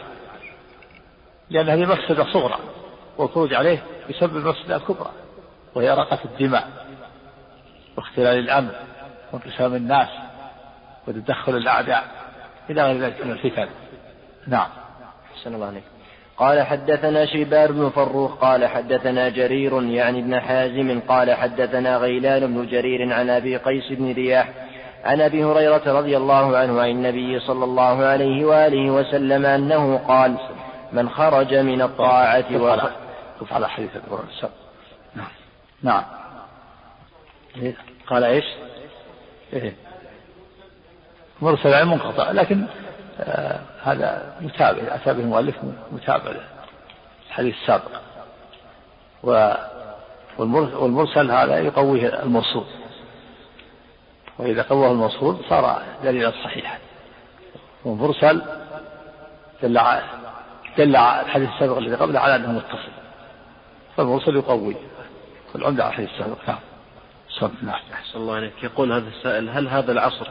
لأن 1.49 1.69
هذه 1.69 1.85
مفسدة 1.85 2.33
صغرى 2.33 2.59
والخروج 3.17 3.53
عليه 3.53 3.83
يسبب 4.09 4.37
المفسدة 4.37 4.75
الكبرى 4.75 5.11
وهي 5.75 5.91
رقة 5.91 6.19
الدماء 6.25 6.87
واختلال 7.97 8.39
الأمن 8.39 8.71
وانقسام 9.31 9.75
الناس 9.75 10.09
وتدخل 11.07 11.57
الأعداء 11.57 12.03
إلى 12.69 12.83
غير 12.83 13.01
ذلك 13.01 13.25
من 13.25 13.31
الفتن. 13.31 13.69
نعم. 14.47 14.69
أحسن 15.35 15.55
الله 15.55 15.67
عليك 15.67 15.92
قال 16.37 16.61
حدثنا 16.61 17.25
شيبان 17.25 17.71
بن 17.71 17.89
فروخ 17.89 18.35
قال 18.35 18.67
حدثنا 18.67 19.29
جرير 19.29 19.83
يعني 19.83 20.19
ابن 20.19 20.39
حازم 20.39 20.99
قال 21.07 21.33
حدثنا 21.33 21.97
غيلان 21.97 22.53
بن 22.53 22.67
جرير 22.67 23.13
عن 23.13 23.29
أبي 23.29 23.57
قيس 23.57 23.91
بن 23.91 24.13
رياح 24.13 24.49
عن 25.03 25.21
أبي 25.21 25.43
هريرة 25.43 25.99
رضي 25.99 26.17
الله 26.17 26.57
عنه 26.57 26.81
عن 26.81 26.89
النبي 26.89 27.39
صلى 27.39 27.63
الله 27.63 28.05
عليه 28.05 28.45
وآله 28.45 28.91
وسلم 28.91 29.45
أنه 29.45 29.97
قال 29.97 30.35
من 30.91 31.09
خرج 31.09 31.53
من 31.53 31.81
الطاعة 31.81 32.45
و... 32.61 32.77
على 33.51 33.69
حديث 33.69 33.89
نعم. 35.15 35.25
نعم. 35.83 36.03
قال 38.07 38.23
إيش؟ 38.23 38.45
إيه؟ 39.53 39.73
مرسل 41.41 41.85
منقطع 41.85 42.31
لكن 42.31 42.65
هذا 43.83 44.35
متابع 44.41 44.95
أتى 44.95 45.13
به 45.13 45.19
المؤلف 45.19 45.55
متابع 45.91 46.31
الحديث 47.27 47.55
السابق. 47.55 47.91
والمرسل 50.37 51.31
هذا 51.31 51.59
يقويه 51.59 52.23
الموصول 52.23 52.65
وإذا 54.39 54.61
قواه 54.61 54.91
الموصول 54.91 55.37
صار 55.49 55.83
دليلا 56.03 56.31
صحيحا. 56.43 56.77
والمرسل 57.85 58.41
دل 59.63 59.81
دل 60.77 60.95
الحديث 60.95 61.49
السابق 61.49 61.77
الذي 61.77 61.95
قبله 61.95 62.19
على 62.19 62.35
أنه 62.35 62.51
متصل. 62.51 62.91
فالمرسل 63.97 64.35
يقوي. 64.35 64.75
والعمدة 65.55 65.83
على 65.83 65.91
الحديث 65.91 66.09
السابق. 66.09 66.37
نعم. 67.61 67.79
الله 68.15 68.35
عليك 68.35 68.63
يقول 68.63 68.91
هذا 68.91 69.07
السائل 69.07 69.49
هل 69.49 69.67
هذا 69.67 69.91
العصر 69.91 70.27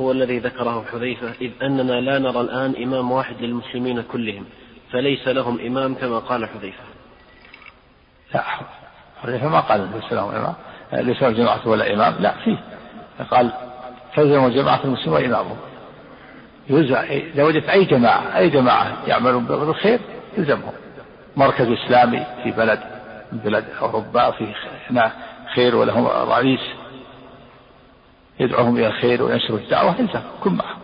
هو 0.00 0.12
الذي 0.12 0.38
ذكره 0.38 0.84
حذيفة 0.92 1.32
إذ 1.40 1.50
أننا 1.62 2.00
لا 2.00 2.18
نرى 2.18 2.40
الآن 2.40 2.82
إمام 2.82 3.12
واحد 3.12 3.34
للمسلمين 3.40 4.02
كلهم 4.02 4.44
فليس 4.92 5.28
لهم 5.28 5.60
إمام 5.66 5.94
كما 5.94 6.18
قال 6.18 6.48
حذيفة. 6.48 6.82
لا 8.34 8.42
حذيفة 9.22 9.48
ما 9.48 9.60
قال 9.60 9.88
ليس 9.94 10.12
لهم 10.12 10.34
إمام. 10.34 10.54
ليس 10.92 11.22
لهم 11.22 11.32
جماعة 11.32 11.68
ولا 11.68 11.94
إمام. 11.94 12.14
لا 12.20 12.34
فيه. 12.44 12.58
قال 13.30 13.52
تلزم 14.16 14.48
جماعة 14.48 14.80
المسلمين 14.84 15.14
وإمامهم. 15.14 15.56
يوزع 16.70 17.02
إذا 17.02 17.44
وجدت 17.44 17.68
أي 17.68 17.84
جماعة 17.84 18.36
أي 18.36 18.50
جماعة 18.50 19.06
يعملون 19.06 19.44
بالخير 19.44 20.00
يلزمهم. 20.38 20.72
مركز 21.36 21.68
إسلامي 21.68 22.26
في 22.42 22.50
بلد 22.50 22.80
من 23.32 23.38
بلاد 23.38 23.64
أوروبا 23.82 24.30
في 24.30 24.54
هنا 24.90 25.12
خير 25.54 25.76
ولهم 25.76 26.06
رئيس. 26.06 26.60
يدعوهم 28.40 28.76
إلى 28.76 28.86
الخير 28.86 29.22
وينشر 29.22 29.54
الدعوة 29.54 30.00
يلزم 30.00 30.20
كن 30.40 30.52
معهم. 30.52 30.78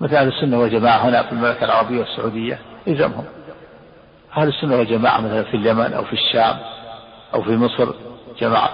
مثل 0.00 0.14
أهل 0.14 0.28
السنة 0.28 0.60
والجماعة 0.60 1.08
هنا 1.08 1.22
في 1.22 1.32
المملكة 1.32 1.64
العربية 1.64 1.98
والسعودية 1.98 2.58
يلزمهم. 2.86 3.24
أهل 4.36 4.48
السنة 4.48 4.76
والجماعة 4.76 5.20
مثلا 5.20 5.42
في 5.42 5.56
اليمن 5.56 5.92
أو 5.92 6.04
في 6.04 6.12
الشام 6.12 6.58
أو 7.34 7.42
في 7.42 7.56
مصر 7.56 7.94
جماعة 8.40 8.70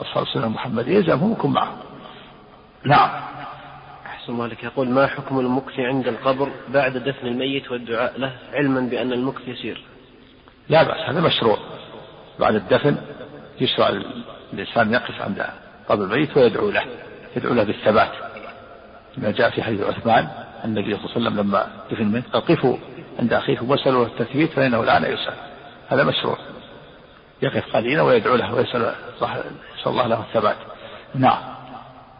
أصحاب 0.00 0.22
السنة 0.22 0.46
المحمدية 0.46 0.96
يلزمهم 0.96 1.32
يكون 1.32 1.52
معهم. 1.52 1.78
نعم. 2.84 3.10
أحسن 4.06 4.32
مالك 4.32 4.64
يقول 4.64 4.88
ما 4.88 5.06
حكم 5.06 5.40
المكث 5.40 5.80
عند 5.80 6.08
القبر 6.08 6.50
بعد 6.68 6.96
دفن 6.96 7.26
الميت 7.26 7.70
والدعاء 7.70 8.18
له 8.18 8.32
علما 8.52 8.80
بأن 8.80 9.12
المكث 9.12 9.48
يسير؟ 9.48 9.84
لا 10.68 10.82
بأس 10.82 11.08
هذا 11.08 11.20
مشروع. 11.20 11.58
بعد 12.40 12.54
الدفن 12.54 12.96
يشرع 13.60 13.88
الإنسان 14.52 14.92
يقف 14.92 15.22
عند 15.22 15.46
قبر 15.88 16.04
الميت 16.04 16.36
ويدعو 16.36 16.70
له 16.70 16.84
يدعو 17.36 17.54
له 17.54 17.62
بالثبات. 17.62 18.12
ما 19.16 19.30
جاء 19.30 19.50
في 19.50 19.62
حديث 19.62 19.80
عثمان 19.80 20.28
النبي 20.64 20.96
صلى 20.96 21.04
الله 21.04 21.16
عليه 21.16 21.26
وسلم 21.26 21.40
لما 21.40 21.66
دفن 21.90 22.02
الميت 22.02 22.24
قال 22.32 22.44
قفوا 22.44 22.76
عند 23.18 23.32
أخيكم 23.32 23.70
واسألوا 23.70 24.06
التثبيت 24.06 24.50
فإنه 24.50 24.82
الآن 24.82 25.02
يسأل. 25.02 25.34
هذا 25.88 26.04
مشروع 26.04 26.38
يقف 27.42 27.76
قليلا 27.76 28.02
ويدعو 28.02 28.36
له 28.36 28.54
ويسأل 28.54 28.94
يسأل 29.16 29.92
الله 29.92 30.06
له 30.06 30.20
الثبات. 30.20 30.56
نعم. 31.14 31.56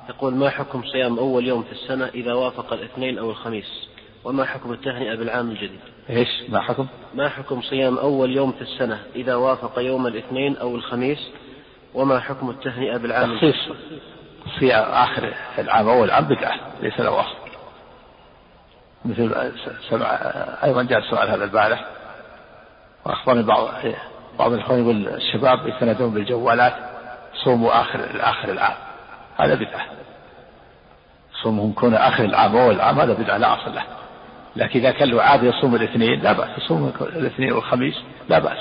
يقول 0.08 0.34
ما 0.34 0.50
حكم 0.50 0.82
صيام 0.82 1.18
أول 1.18 1.46
يوم 1.46 1.62
في 1.62 1.72
السنة 1.72 2.06
إذا 2.14 2.34
وافق 2.34 2.72
الاثنين 2.72 3.18
أو 3.18 3.30
الخميس؟ 3.30 3.88
وما 4.24 4.44
حكم 4.44 4.72
التهنئة 4.72 5.14
بالعام 5.14 5.50
الجديد؟ 5.50 5.80
إيش؟ 6.10 6.28
ما 6.48 6.60
حكم؟ 6.60 6.86
ما 7.14 7.28
حكم 7.28 7.62
صيام 7.62 7.98
أول 7.98 8.36
يوم 8.36 8.52
في 8.52 8.62
السنة 8.62 9.02
إذا 9.16 9.34
وافق 9.34 9.78
يوم 9.78 10.06
الاثنين 10.06 10.56
أو 10.56 10.76
الخميس؟ 10.76 11.18
وما 11.96 12.20
حكم 12.20 12.50
التهنئة 12.50 12.96
بالعام؟ 12.96 13.34
تخصيص 13.34 13.56
في 14.58 14.74
آخر 14.74 15.34
العام 15.58 15.88
أول 15.88 16.10
عام 16.10 16.24
بدعة 16.24 16.54
ليس 16.80 17.00
له 17.00 17.20
أصل. 17.20 17.36
مثل 19.04 19.52
سمع 19.90 20.06
أيضا 20.64 20.82
جاء 20.82 21.00
سؤال 21.00 21.30
هذا 21.30 21.44
البارح 21.44 21.84
وأخبرني 23.04 23.42
بعض 23.42 23.68
بعض 24.38 24.52
الإخوان 24.52 24.82
يقول 24.82 25.08
الشباب 25.08 25.68
يتنادون 25.68 26.14
بالجوالات 26.14 26.74
صوموا 27.44 27.80
آخر 27.80 28.00
آخر 28.20 28.48
العام. 28.48 28.76
هذا 29.36 29.54
بدعة 29.54 29.86
صومهم 31.42 31.72
كون 31.72 31.94
آخر 31.94 32.24
العام 32.24 32.56
أول 32.56 32.74
العام 32.74 33.00
هذا 33.00 33.12
بدعة 33.12 33.36
لا 33.36 33.54
أصل 33.54 33.74
له. 33.74 33.82
لكن 34.56 34.80
إذا 34.80 34.90
كان 34.90 35.08
له 35.08 35.22
عادة 35.22 35.48
يصوم 35.48 35.74
الاثنين 35.74 36.20
لا 36.20 36.32
بأس. 36.32 36.58
يصوم 36.58 36.92
الاثنين 37.00 37.52
والخميس 37.52 37.94
لا 38.28 38.38
بأس. 38.38 38.58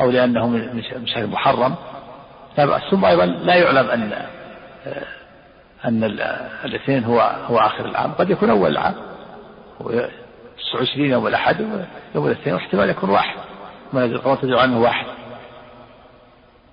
أو 0.00 0.10
لأنه 0.10 0.46
من 0.46 1.06
شهر 1.06 1.26
محرم 1.26 1.74
لا 2.58 2.66
بأس. 2.66 2.82
ثم 2.90 3.04
أيضا 3.04 3.26
لا 3.26 3.54
يعلم 3.54 3.90
أن 3.90 4.26
أن 5.84 6.04
الاثنين 6.64 7.04
هو 7.04 7.20
هو 7.20 7.58
آخر 7.58 7.84
العام. 7.86 8.12
قد 8.12 8.30
يكون 8.30 8.50
أول 8.50 8.70
العام 8.70 8.94
29 10.58 11.10
يوم 11.10 11.26
الأحد 11.26 11.60
يوم 12.14 12.26
الاثنين. 12.26 12.54
واحتمال 12.54 12.90
يكون 12.90 13.10
واحد. 13.10 13.36
ما 13.92 14.04
القمر 14.04 14.36
تدعو 14.36 14.58
عنه 14.58 14.80
واحد. 14.80 15.06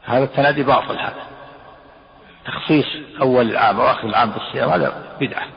هذا 0.04 0.24
التنادي 0.24 0.64
باطل 0.64 1.00
هذا. 1.00 1.24
تخصيص 2.46 2.86
أول 3.22 3.50
العام 3.52 3.80
أو 3.80 3.92
آخر 3.92 4.08
العام 4.08 4.30
بالصيام 4.30 4.70
هذا 4.70 5.04
بدعة. 5.22 5.48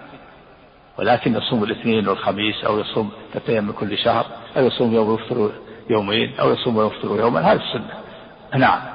ولكن 0.99 1.37
يصوم 1.37 1.65
الاثنين 1.65 2.09
والخميس 2.09 2.65
أو 2.65 2.79
يصوم 2.79 3.11
ثلاثة 3.33 3.61
من 3.61 3.73
كل 3.73 3.99
شهر 3.99 4.27
أو 4.57 4.67
يصوم 4.67 4.95
يوم 4.95 5.09
ويفطر 5.09 5.53
يومين 5.91 6.41
أو 6.41 6.53
يصوم 6.53 6.77
ويفطر 6.77 7.21
يوما. 7.21 7.41
هذا 7.41 7.61
السنة. 7.61 7.91
نعم. 8.55 8.92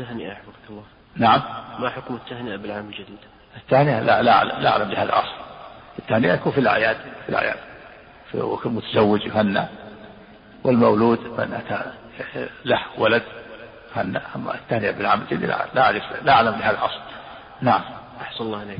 التهنئة 0.00 0.34
حفظك 0.34 0.70
الله. 0.70 0.82
نعم. 1.16 1.42
ما 1.78 1.90
حكم 1.90 2.14
التهنئة 2.14 2.56
بالعام 2.56 2.86
الجديد؟ 2.86 3.18
التهنئة 3.56 4.00
لا 4.00 4.22
لا 4.22 4.44
لا 4.44 4.70
أعلم 4.72 4.88
بهذا 4.88 5.02
الأصل. 5.02 5.34
التهنئة 5.98 6.32
يكون 6.32 6.52
في 6.52 6.60
الأعياد 6.60 6.96
في 6.96 7.28
الأعياد. 7.28 7.56
المتزوج 8.66 9.26
يهنى 9.26 9.64
والمولود 10.64 11.18
من 11.18 11.52
أتى 11.54 11.92
له 12.64 12.80
ولد 12.98 13.22
هنى 13.96 14.20
أما 14.36 14.54
التهنئة 14.54 14.90
بالعام 14.90 15.20
الجديد 15.20 15.44
لا 15.74 15.82
أعرف 15.82 16.02
لا 16.24 16.32
أعلم 16.32 16.50
بهذا 16.50 16.78
الأصل. 16.78 17.00
نعم. 17.60 17.80
أحسن 18.20 18.44
الله 18.44 18.60
عليك 18.60 18.76